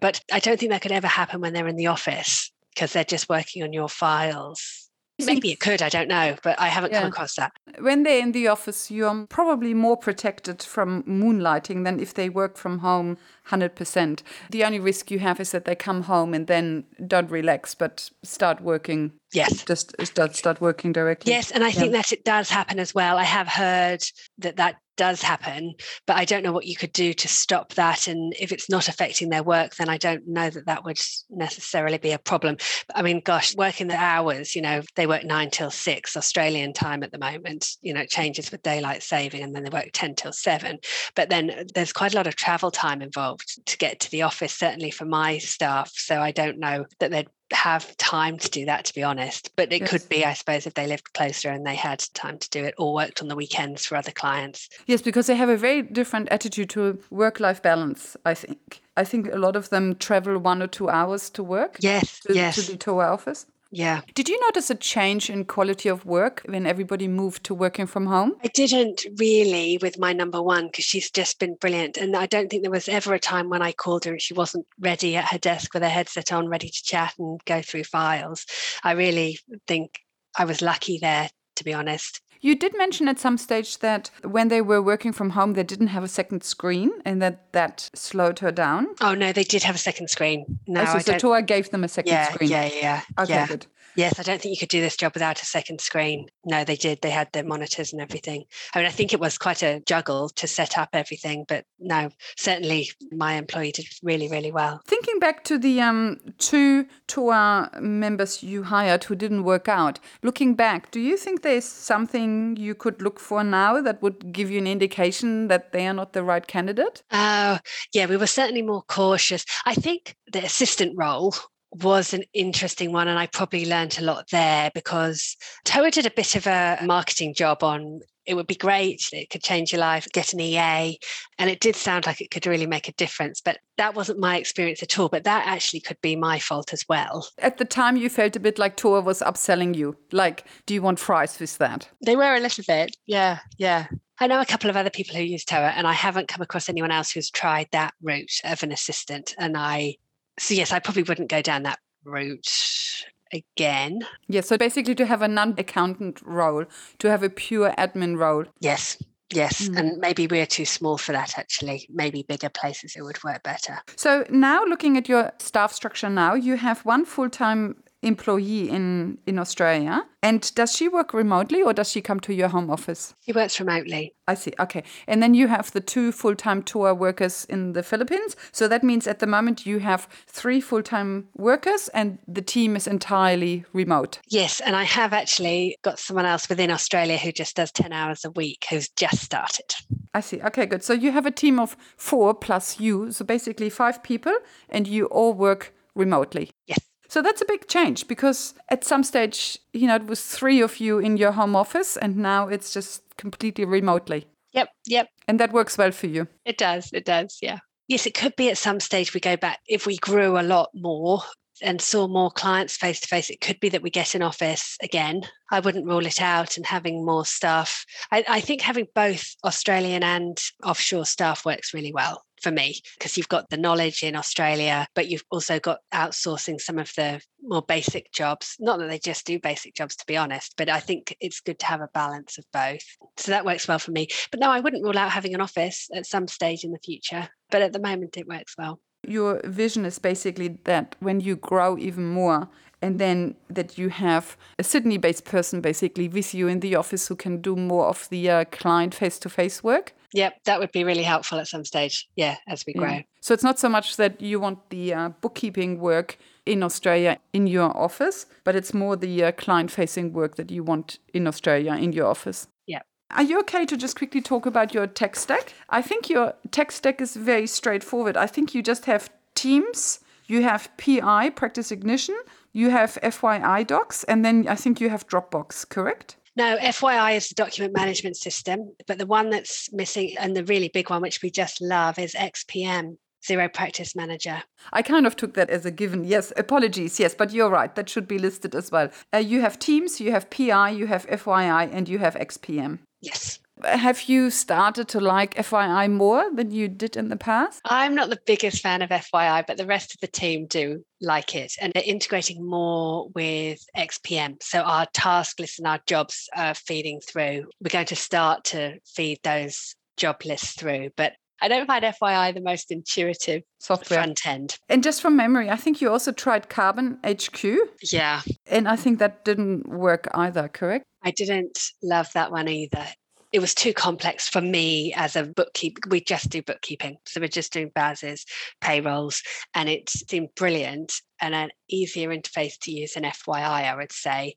But 0.00 0.20
I 0.32 0.40
don't 0.40 0.58
think 0.58 0.70
that 0.70 0.82
could 0.82 0.92
ever 0.92 1.06
happen 1.06 1.40
when 1.40 1.52
they're 1.52 1.68
in 1.68 1.76
the 1.76 1.88
office 1.88 2.50
because 2.74 2.92
they're 2.92 3.04
just 3.04 3.28
working 3.28 3.62
on 3.62 3.72
your 3.72 3.88
files 3.88 4.83
Maybe 5.20 5.52
it 5.52 5.60
could, 5.60 5.80
I 5.80 5.88
don't 5.88 6.08
know, 6.08 6.36
but 6.42 6.58
I 6.58 6.66
haven't 6.66 6.92
yeah. 6.92 7.02
come 7.02 7.10
across 7.10 7.36
that. 7.36 7.52
When 7.78 8.02
they're 8.02 8.20
in 8.20 8.32
the 8.32 8.48
office, 8.48 8.90
you're 8.90 9.26
probably 9.28 9.72
more 9.72 9.96
protected 9.96 10.60
from 10.62 11.04
moonlighting 11.04 11.84
than 11.84 12.00
if 12.00 12.14
they 12.14 12.28
work 12.28 12.56
from 12.56 12.80
home 12.80 13.16
100%. 13.48 14.22
The 14.50 14.64
only 14.64 14.80
risk 14.80 15.12
you 15.12 15.20
have 15.20 15.38
is 15.38 15.52
that 15.52 15.66
they 15.66 15.76
come 15.76 16.02
home 16.02 16.34
and 16.34 16.48
then 16.48 16.84
don't 17.06 17.30
relax, 17.30 17.76
but 17.76 18.10
start 18.24 18.60
working. 18.60 19.12
Yes. 19.32 19.64
Just 19.64 19.94
start, 20.04 20.34
start 20.34 20.60
working 20.60 20.92
directly. 20.92 21.32
Yes, 21.32 21.52
and 21.52 21.62
I 21.62 21.68
yeah. 21.68 21.74
think 21.74 21.92
that 21.92 22.12
it 22.12 22.24
does 22.24 22.50
happen 22.50 22.80
as 22.80 22.92
well. 22.92 23.16
I 23.16 23.24
have 23.24 23.46
heard 23.46 24.02
that 24.38 24.56
that 24.56 24.76
does 24.96 25.22
happen, 25.22 25.74
but 26.06 26.16
I 26.16 26.24
don't 26.24 26.42
know 26.42 26.52
what 26.52 26.66
you 26.66 26.76
could 26.76 26.92
do 26.92 27.12
to 27.12 27.28
stop 27.28 27.74
that. 27.74 28.06
And 28.06 28.34
if 28.38 28.52
it's 28.52 28.70
not 28.70 28.88
affecting 28.88 29.28
their 29.28 29.42
work, 29.42 29.74
then 29.76 29.88
I 29.88 29.96
don't 29.96 30.26
know 30.26 30.50
that 30.50 30.66
that 30.66 30.84
would 30.84 30.98
necessarily 31.30 31.98
be 31.98 32.12
a 32.12 32.18
problem. 32.18 32.56
I 32.94 33.02
mean, 33.02 33.20
gosh, 33.24 33.54
working 33.56 33.88
the 33.88 33.96
hours, 33.96 34.54
you 34.54 34.62
know, 34.62 34.82
they 34.96 35.06
work 35.06 35.24
nine 35.24 35.50
till 35.50 35.70
six 35.70 36.16
Australian 36.16 36.72
time 36.72 37.02
at 37.02 37.12
the 37.12 37.18
moment, 37.18 37.76
you 37.82 37.92
know, 37.94 38.00
it 38.00 38.10
changes 38.10 38.50
with 38.50 38.62
daylight 38.62 39.02
saving 39.02 39.42
and 39.42 39.54
then 39.54 39.64
they 39.64 39.70
work 39.70 39.90
10 39.92 40.14
till 40.14 40.32
seven. 40.32 40.78
But 41.14 41.30
then 41.30 41.50
uh, 41.50 41.64
there's 41.74 41.92
quite 41.92 42.14
a 42.14 42.16
lot 42.16 42.26
of 42.26 42.36
travel 42.36 42.70
time 42.70 43.02
involved 43.02 43.66
to 43.66 43.78
get 43.78 44.00
to 44.00 44.10
the 44.10 44.22
office, 44.22 44.54
certainly 44.54 44.90
for 44.90 45.04
my 45.04 45.38
staff. 45.38 45.92
So 45.94 46.20
I 46.20 46.30
don't 46.30 46.58
know 46.58 46.86
that 47.00 47.10
they'd 47.10 47.28
have 47.52 47.96
time 47.96 48.38
to 48.38 48.48
do 48.48 48.64
that 48.64 48.84
to 48.84 48.94
be 48.94 49.02
honest 49.02 49.54
but 49.56 49.72
it 49.72 49.80
yes. 49.82 49.90
could 49.90 50.08
be 50.08 50.24
i 50.24 50.32
suppose 50.32 50.66
if 50.66 50.74
they 50.74 50.86
lived 50.86 51.12
closer 51.12 51.50
and 51.50 51.66
they 51.66 51.74
had 51.74 51.98
time 52.14 52.38
to 52.38 52.48
do 52.50 52.64
it 52.64 52.74
or 52.78 52.94
worked 52.94 53.20
on 53.20 53.28
the 53.28 53.36
weekends 53.36 53.84
for 53.84 53.96
other 53.96 54.10
clients 54.10 54.68
yes 54.86 55.02
because 55.02 55.26
they 55.26 55.36
have 55.36 55.48
a 55.48 55.56
very 55.56 55.82
different 55.82 56.28
attitude 56.30 56.70
to 56.70 56.98
work 57.10 57.40
life 57.40 57.62
balance 57.62 58.16
i 58.24 58.32
think 58.34 58.82
i 58.96 59.04
think 59.04 59.28
a 59.32 59.38
lot 59.38 59.56
of 59.56 59.68
them 59.68 59.94
travel 59.94 60.38
one 60.38 60.62
or 60.62 60.66
two 60.66 60.88
hours 60.88 61.28
to 61.28 61.42
work 61.42 61.76
yes 61.80 62.20
to, 62.20 62.34
yes. 62.34 62.54
to 62.54 62.72
the 62.72 62.78
toa 62.78 63.04
office 63.04 63.46
yeah. 63.74 64.02
Did 64.14 64.28
you 64.28 64.40
notice 64.40 64.70
a 64.70 64.76
change 64.76 65.28
in 65.28 65.44
quality 65.46 65.88
of 65.88 66.06
work 66.06 66.42
when 66.46 66.64
everybody 66.64 67.08
moved 67.08 67.42
to 67.44 67.54
working 67.54 67.86
from 67.86 68.06
home? 68.06 68.34
I 68.44 68.48
didn't 68.48 69.04
really 69.18 69.78
with 69.82 69.98
my 69.98 70.12
number 70.12 70.40
one 70.40 70.66
because 70.66 70.84
she's 70.84 71.10
just 71.10 71.40
been 71.40 71.56
brilliant. 71.56 71.96
And 71.96 72.14
I 72.14 72.26
don't 72.26 72.48
think 72.48 72.62
there 72.62 72.70
was 72.70 72.88
ever 72.88 73.14
a 73.14 73.18
time 73.18 73.50
when 73.50 73.62
I 73.62 73.72
called 73.72 74.04
her 74.04 74.12
and 74.12 74.22
she 74.22 74.32
wasn't 74.32 74.66
ready 74.78 75.16
at 75.16 75.32
her 75.32 75.38
desk 75.38 75.74
with 75.74 75.82
her 75.82 75.88
headset 75.88 76.32
on, 76.32 76.48
ready 76.48 76.68
to 76.68 76.82
chat 76.84 77.14
and 77.18 77.40
go 77.46 77.62
through 77.62 77.82
files. 77.84 78.46
I 78.84 78.92
really 78.92 79.40
think 79.66 79.98
I 80.38 80.44
was 80.44 80.62
lucky 80.62 80.98
there, 80.98 81.28
to 81.56 81.64
be 81.64 81.74
honest. 81.74 82.20
You 82.44 82.54
did 82.54 82.76
mention 82.76 83.08
at 83.08 83.18
some 83.18 83.38
stage 83.38 83.78
that 83.78 84.10
when 84.22 84.48
they 84.48 84.60
were 84.60 84.82
working 84.82 85.14
from 85.14 85.30
home, 85.30 85.54
they 85.54 85.62
didn't 85.62 85.86
have 85.86 86.04
a 86.04 86.08
second 86.08 86.44
screen 86.44 86.90
and 87.06 87.22
that 87.22 87.50
that 87.52 87.88
slowed 87.94 88.40
her 88.40 88.52
down. 88.52 88.88
Oh, 89.00 89.14
no, 89.14 89.32
they 89.32 89.44
did 89.44 89.62
have 89.62 89.74
a 89.74 89.78
second 89.78 90.10
screen. 90.10 90.58
No, 90.66 90.82
oh, 90.82 90.92
so, 90.92 90.98
so 90.98 91.16
Toa 91.16 91.40
gave 91.40 91.70
them 91.70 91.84
a 91.84 91.88
second 91.88 92.12
yeah, 92.12 92.30
screen. 92.30 92.50
Yeah, 92.50 92.66
yeah. 92.66 93.00
Okay, 93.18 93.32
yeah. 93.32 93.46
good. 93.46 93.66
Yes, 93.96 94.18
I 94.18 94.22
don't 94.22 94.40
think 94.40 94.54
you 94.54 94.58
could 94.58 94.68
do 94.68 94.80
this 94.80 94.96
job 94.96 95.14
without 95.14 95.40
a 95.40 95.46
second 95.46 95.80
screen. 95.80 96.26
No, 96.44 96.64
they 96.64 96.76
did. 96.76 97.00
They 97.00 97.10
had 97.10 97.28
their 97.32 97.44
monitors 97.44 97.92
and 97.92 98.02
everything. 98.02 98.44
I 98.74 98.78
mean, 98.78 98.86
I 98.86 98.90
think 98.90 99.12
it 99.12 99.20
was 99.20 99.38
quite 99.38 99.62
a 99.62 99.80
juggle 99.86 100.28
to 100.30 100.48
set 100.48 100.76
up 100.76 100.90
everything, 100.92 101.44
but 101.46 101.64
no, 101.78 102.10
certainly 102.36 102.90
my 103.12 103.34
employee 103.34 103.72
did 103.72 103.86
really, 104.02 104.28
really 104.28 104.50
well. 104.50 104.80
Thinking 104.86 105.18
back 105.18 105.44
to 105.44 105.58
the 105.58 105.80
um, 105.80 106.18
two 106.38 106.86
Toa 107.06 107.70
members 107.80 108.42
you 108.42 108.64
hired 108.64 109.04
who 109.04 109.14
didn't 109.14 109.44
work 109.44 109.68
out, 109.68 110.00
looking 110.22 110.54
back, 110.54 110.90
do 110.90 111.00
you 111.00 111.16
think 111.16 111.42
there's 111.42 111.64
something 111.64 112.56
you 112.56 112.74
could 112.74 113.00
look 113.00 113.20
for 113.20 113.44
now 113.44 113.80
that 113.80 114.02
would 114.02 114.32
give 114.32 114.50
you 114.50 114.58
an 114.58 114.66
indication 114.66 115.48
that 115.48 115.72
they 115.72 115.86
are 115.86 115.94
not 115.94 116.12
the 116.12 116.24
right 116.24 116.46
candidate? 116.46 117.02
Oh, 117.12 117.58
yeah, 117.92 118.06
we 118.06 118.16
were 118.16 118.26
certainly 118.26 118.62
more 118.62 118.82
cautious. 118.82 119.44
I 119.64 119.74
think 119.74 120.16
the 120.32 120.44
assistant 120.44 120.94
role 120.96 121.34
was 121.82 122.14
an 122.14 122.22
interesting 122.32 122.92
one 122.92 123.08
and 123.08 123.18
I 123.18 123.26
probably 123.26 123.66
learned 123.66 123.98
a 123.98 124.04
lot 124.04 124.28
there 124.30 124.70
because 124.74 125.36
Toa 125.64 125.90
did 125.90 126.06
a 126.06 126.10
bit 126.10 126.36
of 126.36 126.46
a 126.46 126.78
marketing 126.84 127.34
job 127.34 127.62
on 127.62 128.00
it 128.26 128.34
would 128.34 128.46
be 128.46 128.54
great 128.54 129.02
it 129.12 129.28
could 129.28 129.42
change 129.42 129.72
your 129.72 129.80
life 129.80 130.06
get 130.12 130.32
an 130.32 130.40
ea 130.40 130.98
and 131.38 131.50
it 131.50 131.60
did 131.60 131.76
sound 131.76 132.06
like 132.06 132.20
it 132.20 132.30
could 132.30 132.46
really 132.46 132.66
make 132.66 132.88
a 132.88 132.92
difference 132.92 133.40
but 133.40 133.58
that 133.76 133.94
wasn't 133.94 134.18
my 134.18 134.36
experience 134.36 134.82
at 134.82 134.98
all 134.98 135.08
but 135.08 135.24
that 135.24 135.46
actually 135.46 135.80
could 135.80 136.00
be 136.00 136.16
my 136.16 136.38
fault 136.38 136.72
as 136.72 136.84
well 136.88 137.28
at 137.38 137.58
the 137.58 137.64
time 137.64 137.96
you 137.96 138.08
felt 138.08 138.36
a 138.36 138.40
bit 138.40 138.58
like 138.58 138.76
Toa 138.76 139.00
was 139.00 139.20
upselling 139.20 139.74
you 139.74 139.96
like 140.12 140.46
do 140.66 140.74
you 140.74 140.80
want 140.80 140.98
fries 140.98 141.38
with 141.38 141.58
that 141.58 141.88
they 142.04 142.16
were 142.16 142.34
a 142.34 142.40
little 142.40 142.64
bit 142.66 142.96
yeah 143.06 143.40
yeah 143.58 143.86
I 144.20 144.28
know 144.28 144.40
a 144.40 144.46
couple 144.46 144.70
of 144.70 144.76
other 144.76 144.90
people 144.90 145.16
who 145.16 145.22
use 145.22 145.44
Toa, 145.44 145.70
and 145.70 145.88
I 145.88 145.92
haven't 145.92 146.28
come 146.28 146.40
across 146.40 146.68
anyone 146.68 146.92
else 146.92 147.10
who's 147.10 147.30
tried 147.30 147.66
that 147.72 147.94
route 148.00 148.40
of 148.44 148.62
an 148.62 148.70
assistant. 148.70 149.34
And 149.38 149.56
I 149.56 149.96
so 150.38 150.54
yes, 150.54 150.72
I 150.72 150.78
probably 150.78 151.02
wouldn't 151.02 151.30
go 151.30 151.42
down 151.42 151.62
that 151.64 151.78
route 152.04 153.04
again. 153.32 154.00
Yes, 154.28 154.48
so 154.48 154.56
basically 154.56 154.94
to 154.96 155.06
have 155.06 155.22
a 155.22 155.28
non-accountant 155.28 156.20
role, 156.24 156.64
to 156.98 157.10
have 157.10 157.22
a 157.22 157.30
pure 157.30 157.72
admin 157.76 158.18
role. 158.18 158.44
Yes. 158.60 158.96
Yes, 159.32 159.68
mm. 159.68 159.78
and 159.78 159.98
maybe 159.98 160.26
we're 160.26 160.46
too 160.46 160.66
small 160.66 160.98
for 160.98 161.12
that 161.12 161.38
actually. 161.38 161.88
Maybe 161.90 162.24
bigger 162.28 162.50
places 162.50 162.94
it 162.94 163.02
would 163.02 163.22
work 163.24 163.42
better. 163.42 163.78
So 163.96 164.24
now 164.28 164.64
looking 164.64 164.96
at 164.96 165.08
your 165.08 165.32
staff 165.38 165.72
structure 165.72 166.10
now, 166.10 166.34
you 166.34 166.56
have 166.56 166.84
one 166.84 167.04
full-time 167.04 167.76
employee 168.04 168.68
in 168.70 169.18
in 169.26 169.38
Australia. 169.38 170.04
And 170.24 170.54
does 170.54 170.74
she 170.74 170.88
work 170.88 171.12
remotely 171.12 171.62
or 171.62 171.74
does 171.74 171.90
she 171.90 172.00
come 172.00 172.18
to 172.20 172.32
your 172.32 172.48
home 172.48 172.70
office? 172.70 173.14
She 173.26 173.32
works 173.32 173.60
remotely. 173.60 174.14
I 174.26 174.32
see. 174.34 174.54
Okay. 174.58 174.82
And 175.06 175.22
then 175.22 175.34
you 175.34 175.48
have 175.48 175.70
the 175.72 175.82
two 175.82 176.12
full-time 176.12 176.62
Toa 176.62 176.94
workers 176.94 177.44
in 177.44 177.74
the 177.74 177.82
Philippines. 177.82 178.34
So 178.50 178.66
that 178.68 178.82
means 178.82 179.06
at 179.06 179.18
the 179.18 179.26
moment 179.26 179.66
you 179.66 179.80
have 179.80 180.08
three 180.26 180.62
full-time 180.62 181.28
workers 181.36 181.88
and 181.88 182.18
the 182.26 182.40
team 182.40 182.74
is 182.74 182.86
entirely 182.86 183.66
remote. 183.74 184.20
Yes, 184.30 184.60
and 184.60 184.74
I 184.74 184.84
have 184.84 185.12
actually 185.12 185.76
got 185.82 185.98
someone 185.98 186.24
else 186.24 186.48
within 186.48 186.70
Australia 186.70 187.18
who 187.18 187.30
just 187.30 187.56
does 187.56 187.70
10 187.72 187.92
hours 187.92 188.24
a 188.24 188.30
week 188.30 188.64
who's 188.70 188.88
just 188.88 189.20
started. 189.20 189.74
I 190.14 190.20
see. 190.20 190.40
Okay, 190.40 190.64
good. 190.64 190.82
So 190.82 190.94
you 190.94 191.12
have 191.12 191.26
a 191.26 191.30
team 191.30 191.60
of 191.60 191.76
4 191.98 192.32
plus 192.32 192.80
you, 192.80 193.12
so 193.12 193.26
basically 193.26 193.68
5 193.68 194.02
people 194.02 194.34
and 194.70 194.88
you 194.88 195.04
all 195.06 195.34
work 195.34 195.74
remotely. 195.94 196.50
Yes. 196.66 196.78
So 197.08 197.22
that's 197.22 197.42
a 197.42 197.46
big 197.46 197.68
change 197.68 198.08
because 198.08 198.54
at 198.68 198.84
some 198.84 199.04
stage, 199.04 199.58
you 199.72 199.86
know, 199.86 199.96
it 199.96 200.06
was 200.06 200.24
three 200.24 200.60
of 200.60 200.78
you 200.80 200.98
in 200.98 201.16
your 201.16 201.32
home 201.32 201.54
office 201.54 201.96
and 201.96 202.16
now 202.16 202.48
it's 202.48 202.72
just 202.72 203.02
completely 203.16 203.64
remotely. 203.64 204.26
Yep, 204.52 204.68
yep. 204.86 205.08
And 205.28 205.40
that 205.40 205.52
works 205.52 205.76
well 205.76 205.90
for 205.90 206.06
you. 206.06 206.28
It 206.44 206.58
does, 206.58 206.90
it 206.92 207.04
does, 207.04 207.38
yeah. 207.42 207.58
Yes, 207.88 208.06
it 208.06 208.14
could 208.14 208.34
be 208.36 208.48
at 208.50 208.58
some 208.58 208.80
stage 208.80 209.12
we 209.12 209.20
go 209.20 209.36
back 209.36 209.60
if 209.66 209.86
we 209.86 209.96
grew 209.96 210.38
a 210.38 210.42
lot 210.42 210.70
more 210.74 211.22
and 211.62 211.80
saw 211.80 212.08
more 212.08 212.30
clients 212.30 212.76
face 212.76 213.00
to 213.00 213.08
face, 213.08 213.30
it 213.30 213.40
could 213.40 213.60
be 213.60 213.68
that 213.68 213.82
we 213.82 213.90
get 213.90 214.14
an 214.14 214.22
office 214.22 214.76
again. 214.82 215.22
I 215.52 215.60
wouldn't 215.60 215.86
rule 215.86 216.06
it 216.06 216.20
out 216.20 216.56
and 216.56 216.66
having 216.66 217.04
more 217.04 217.24
staff. 217.24 217.84
I, 218.10 218.24
I 218.28 218.40
think 218.40 218.60
having 218.60 218.86
both 218.94 219.24
Australian 219.44 220.02
and 220.02 220.36
offshore 220.64 221.06
staff 221.06 221.44
works 221.44 221.72
really 221.72 221.92
well 221.92 222.24
for 222.44 222.52
me 222.52 222.76
because 222.96 223.16
you've 223.16 223.28
got 223.28 223.50
the 223.50 223.56
knowledge 223.56 224.02
in 224.02 224.14
Australia, 224.14 224.86
but 224.94 225.08
you've 225.08 225.24
also 225.30 225.58
got 225.58 225.80
outsourcing 225.92 226.60
some 226.60 226.78
of 226.78 226.92
the 226.96 227.20
more 227.42 227.62
basic 227.62 228.12
jobs. 228.12 228.56
Not 228.60 228.78
that 228.78 228.88
they 228.88 228.98
just 228.98 229.26
do 229.26 229.38
basic 229.40 229.74
jobs, 229.74 229.96
to 229.96 230.06
be 230.06 230.16
honest, 230.16 230.54
but 230.56 230.68
I 230.68 230.78
think 230.78 231.16
it's 231.20 231.40
good 231.40 231.58
to 231.60 231.66
have 231.66 231.80
a 231.80 231.88
balance 231.92 232.38
of 232.38 232.44
both. 232.52 232.84
So 233.16 233.32
that 233.32 233.44
works 233.44 233.66
well 233.66 233.78
for 233.78 233.90
me. 233.90 234.08
But 234.30 234.40
no, 234.40 234.50
I 234.50 234.60
wouldn't 234.60 234.84
rule 234.84 234.98
out 234.98 235.10
having 235.10 235.34
an 235.34 235.40
office 235.40 235.88
at 235.94 236.06
some 236.06 236.28
stage 236.28 236.62
in 236.62 236.72
the 236.72 236.78
future. 236.84 237.28
But 237.50 237.62
at 237.62 237.72
the 237.72 237.80
moment, 237.80 238.16
it 238.16 238.28
works 238.28 238.54
well 238.56 238.80
your 239.06 239.40
vision 239.44 239.84
is 239.84 239.98
basically 239.98 240.58
that 240.64 240.96
when 241.00 241.20
you 241.20 241.36
grow 241.36 241.76
even 241.78 242.06
more 242.06 242.48
and 242.82 242.98
then 242.98 243.34
that 243.48 243.78
you 243.78 243.88
have 243.88 244.36
a 244.58 244.64
Sydney 244.64 244.98
based 244.98 245.24
person 245.24 245.60
basically 245.60 246.08
with 246.08 246.34
you 246.34 246.48
in 246.48 246.60
the 246.60 246.74
office 246.74 247.08
who 247.08 247.16
can 247.16 247.40
do 247.40 247.56
more 247.56 247.86
of 247.86 248.08
the 248.10 248.28
uh, 248.28 248.44
client 248.46 248.94
face 248.94 249.18
to 249.20 249.28
face 249.28 249.62
work. 249.62 249.94
Yep, 250.14 250.44
that 250.44 250.60
would 250.60 250.70
be 250.70 250.84
really 250.84 251.02
helpful 251.02 251.38
at 251.38 251.48
some 251.48 251.64
stage. 251.64 252.08
Yeah, 252.14 252.36
as 252.46 252.64
we 252.66 252.72
grow. 252.72 252.88
Yeah. 252.88 253.02
So 253.20 253.34
it's 253.34 253.42
not 253.42 253.58
so 253.58 253.68
much 253.68 253.96
that 253.96 254.22
you 254.22 254.38
want 254.38 254.70
the 254.70 254.94
uh, 254.94 255.08
bookkeeping 255.20 255.80
work 255.80 256.18
in 256.46 256.62
Australia 256.62 257.18
in 257.32 257.48
your 257.48 257.76
office, 257.76 258.26
but 258.44 258.54
it's 258.54 258.72
more 258.72 258.94
the 258.94 259.24
uh, 259.24 259.32
client 259.32 259.72
facing 259.72 260.12
work 260.12 260.36
that 260.36 260.52
you 260.52 260.62
want 260.62 260.98
in 261.12 261.26
Australia 261.26 261.72
in 261.74 261.92
your 261.92 262.06
office. 262.06 262.46
Yeah. 262.66 262.82
Are 263.10 263.24
you 263.24 263.40
okay 263.40 263.66
to 263.66 263.76
just 263.76 263.96
quickly 263.96 264.20
talk 264.20 264.46
about 264.46 264.72
your 264.72 264.86
tech 264.86 265.16
stack? 265.16 265.52
I 265.68 265.82
think 265.82 266.08
your 266.08 266.34
tech 266.52 266.70
stack 266.70 267.00
is 267.00 267.16
very 267.16 267.48
straightforward. 267.48 268.16
I 268.16 268.26
think 268.26 268.54
you 268.54 268.62
just 268.62 268.84
have 268.84 269.10
Teams, 269.34 269.98
you 270.26 270.42
have 270.42 270.70
PI, 270.76 271.30
Practice 271.30 271.72
Ignition, 271.72 272.16
you 272.52 272.70
have 272.70 272.98
FYI 273.02 273.66
Docs, 273.66 274.04
and 274.04 274.24
then 274.24 274.46
I 274.46 274.54
think 274.54 274.80
you 274.80 274.88
have 274.90 275.08
Dropbox, 275.08 275.68
correct? 275.68 276.16
No, 276.36 276.56
FYI 276.58 277.16
is 277.16 277.28
the 277.28 277.34
document 277.34 277.74
management 277.76 278.16
system, 278.16 278.74
but 278.86 278.98
the 278.98 279.06
one 279.06 279.30
that's 279.30 279.72
missing 279.72 280.16
and 280.18 280.36
the 280.36 280.44
really 280.44 280.68
big 280.68 280.90
one, 280.90 281.00
which 281.00 281.22
we 281.22 281.30
just 281.30 281.60
love, 281.60 281.98
is 281.98 282.14
XPM. 282.14 282.96
Xero 283.24 283.50
Practice 283.50 283.96
Manager. 283.96 284.42
I 284.72 284.82
kind 284.82 285.06
of 285.06 285.16
took 285.16 285.32
that 285.32 285.48
as 285.48 285.64
a 285.64 285.70
given. 285.70 286.04
Yes, 286.04 286.30
apologies. 286.36 287.00
Yes, 287.00 287.14
but 287.14 287.32
you're 287.32 287.48
right. 287.48 287.74
That 287.74 287.88
should 287.88 288.06
be 288.06 288.18
listed 288.18 288.54
as 288.54 288.70
well. 288.70 288.90
Uh, 289.14 289.18
you 289.18 289.40
have 289.40 289.58
Teams, 289.58 289.98
you 289.98 290.10
have 290.10 290.28
PI, 290.28 290.70
you 290.70 290.86
have 290.86 291.06
FYI, 291.06 291.70
and 291.72 291.88
you 291.88 291.98
have 292.00 292.16
XPM. 292.16 292.80
Yes. 293.00 293.38
Have 293.62 294.02
you 294.08 294.30
started 294.30 294.88
to 294.88 295.00
like 295.00 295.36
FYI 295.36 295.90
more 295.90 296.28
than 296.34 296.50
you 296.50 296.68
did 296.68 296.96
in 296.96 297.08
the 297.08 297.16
past? 297.16 297.60
I'm 297.64 297.94
not 297.94 298.10
the 298.10 298.18
biggest 298.26 298.62
fan 298.62 298.82
of 298.82 298.90
FYI, 298.90 299.46
but 299.46 299.56
the 299.56 299.66
rest 299.66 299.94
of 299.94 300.00
the 300.00 300.08
team 300.08 300.46
do 300.46 300.84
like 301.00 301.34
it. 301.34 301.52
And 301.60 301.72
they're 301.72 301.82
integrating 301.84 302.44
more 302.44 303.08
with 303.14 303.60
XPM. 303.76 304.42
So 304.42 304.60
our 304.60 304.86
task 304.92 305.38
lists 305.38 305.58
and 305.58 305.68
our 305.68 305.80
jobs 305.86 306.28
are 306.36 306.54
feeding 306.54 307.00
through. 307.00 307.44
We're 307.60 307.70
going 307.70 307.86
to 307.86 307.96
start 307.96 308.44
to 308.46 308.78
feed 308.84 309.20
those 309.22 309.76
job 309.96 310.24
lists 310.24 310.58
through. 310.58 310.90
But 310.96 311.12
I 311.40 311.48
don't 311.48 311.66
find 311.66 311.84
FYI 311.84 312.34
the 312.34 312.40
most 312.40 312.70
intuitive 312.70 313.42
software 313.58 314.00
front 314.00 314.26
end. 314.26 314.58
And 314.68 314.82
just 314.82 315.00
from 315.00 315.16
memory, 315.16 315.50
I 315.50 315.56
think 315.56 315.80
you 315.80 315.90
also 315.90 316.10
tried 316.10 316.48
Karbon 316.48 316.98
HQ. 317.04 317.68
Yeah. 317.92 318.22
And 318.46 318.66
I 318.66 318.76
think 318.76 318.98
that 318.98 319.24
didn't 319.24 319.68
work 319.68 320.08
either, 320.14 320.48
correct? 320.48 320.86
I 321.02 321.10
didn't 321.10 321.58
love 321.82 322.08
that 322.14 322.32
one 322.32 322.48
either. 322.48 322.86
It 323.34 323.40
was 323.40 323.52
too 323.52 323.72
complex 323.72 324.28
for 324.28 324.40
me 324.40 324.94
as 324.94 325.16
a 325.16 325.24
bookkeeper. 325.24 325.88
We 325.88 326.00
just 326.00 326.30
do 326.30 326.40
bookkeeping. 326.40 326.98
So 327.04 327.20
we're 327.20 327.26
just 327.26 327.52
doing 327.52 327.72
BASs, 327.74 328.24
payrolls, 328.60 329.24
and 329.54 329.68
it 329.68 329.90
seemed 329.90 330.28
brilliant 330.36 330.92
and 331.20 331.34
an 331.34 331.50
easier 331.68 332.10
interface 332.10 332.56
to 332.60 332.70
use 332.70 332.92
than 332.92 333.02
FYI, 333.02 333.72
I 333.72 333.74
would 333.74 333.90
say. 333.90 334.34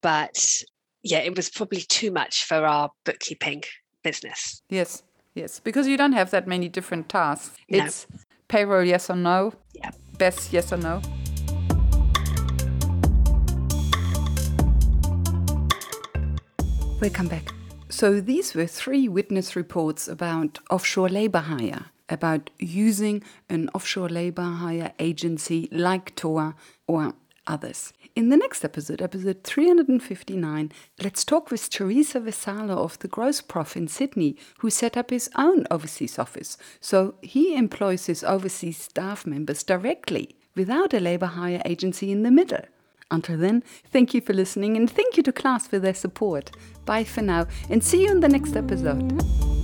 But 0.00 0.62
yeah, 1.02 1.18
it 1.18 1.34
was 1.34 1.50
probably 1.50 1.80
too 1.80 2.12
much 2.12 2.44
for 2.44 2.64
our 2.64 2.90
bookkeeping 3.04 3.64
business. 4.04 4.62
Yes, 4.70 5.02
yes, 5.34 5.58
because 5.58 5.88
you 5.88 5.96
don't 5.96 6.12
have 6.12 6.30
that 6.30 6.46
many 6.46 6.68
different 6.68 7.08
tasks. 7.08 7.56
No. 7.68 7.84
It's 7.84 8.06
payroll, 8.46 8.84
yes 8.84 9.10
or 9.10 9.16
no. 9.16 9.54
Yeah. 9.74 9.90
BAS, 10.18 10.52
yes 10.52 10.72
or 10.72 10.76
no. 10.76 11.02
Welcome 17.00 17.26
back. 17.26 17.55
So, 17.96 18.20
these 18.20 18.52
were 18.54 18.66
three 18.66 19.08
witness 19.08 19.56
reports 19.56 20.06
about 20.06 20.58
offshore 20.68 21.08
labor 21.08 21.38
hire, 21.38 21.86
about 22.10 22.50
using 22.58 23.22
an 23.48 23.70
offshore 23.72 24.10
labor 24.10 24.42
hire 24.42 24.92
agency 24.98 25.66
like 25.72 26.14
TOA 26.14 26.54
or 26.86 27.14
others. 27.46 27.94
In 28.14 28.28
the 28.28 28.36
next 28.36 28.66
episode, 28.66 29.00
episode 29.00 29.44
359, 29.44 30.72
let's 31.02 31.24
talk 31.24 31.50
with 31.50 31.70
Teresa 31.70 32.20
Vesala 32.20 32.76
of 32.76 32.98
the 32.98 33.08
Growth 33.08 33.74
in 33.74 33.88
Sydney, 33.88 34.36
who 34.58 34.68
set 34.68 34.98
up 34.98 35.08
his 35.08 35.30
own 35.34 35.64
overseas 35.70 36.18
office. 36.18 36.58
So 36.82 37.14
he 37.22 37.56
employs 37.56 38.04
his 38.04 38.22
overseas 38.22 38.76
staff 38.76 39.24
members 39.24 39.62
directly 39.62 40.36
without 40.54 40.92
a 40.92 41.00
labor 41.00 41.32
hire 41.32 41.62
agency 41.64 42.12
in 42.12 42.24
the 42.24 42.30
middle. 42.30 42.66
Until 43.10 43.38
then, 43.38 43.62
thank 43.90 44.14
you 44.14 44.20
for 44.20 44.32
listening 44.32 44.76
and 44.76 44.90
thank 44.90 45.16
you 45.16 45.22
to 45.22 45.32
class 45.32 45.66
for 45.66 45.78
their 45.78 45.94
support. 45.94 46.50
Bye 46.84 47.04
for 47.04 47.22
now 47.22 47.46
and 47.70 47.82
see 47.82 48.02
you 48.02 48.10
in 48.10 48.20
the 48.20 48.28
next 48.28 48.56
episode. 48.56 49.55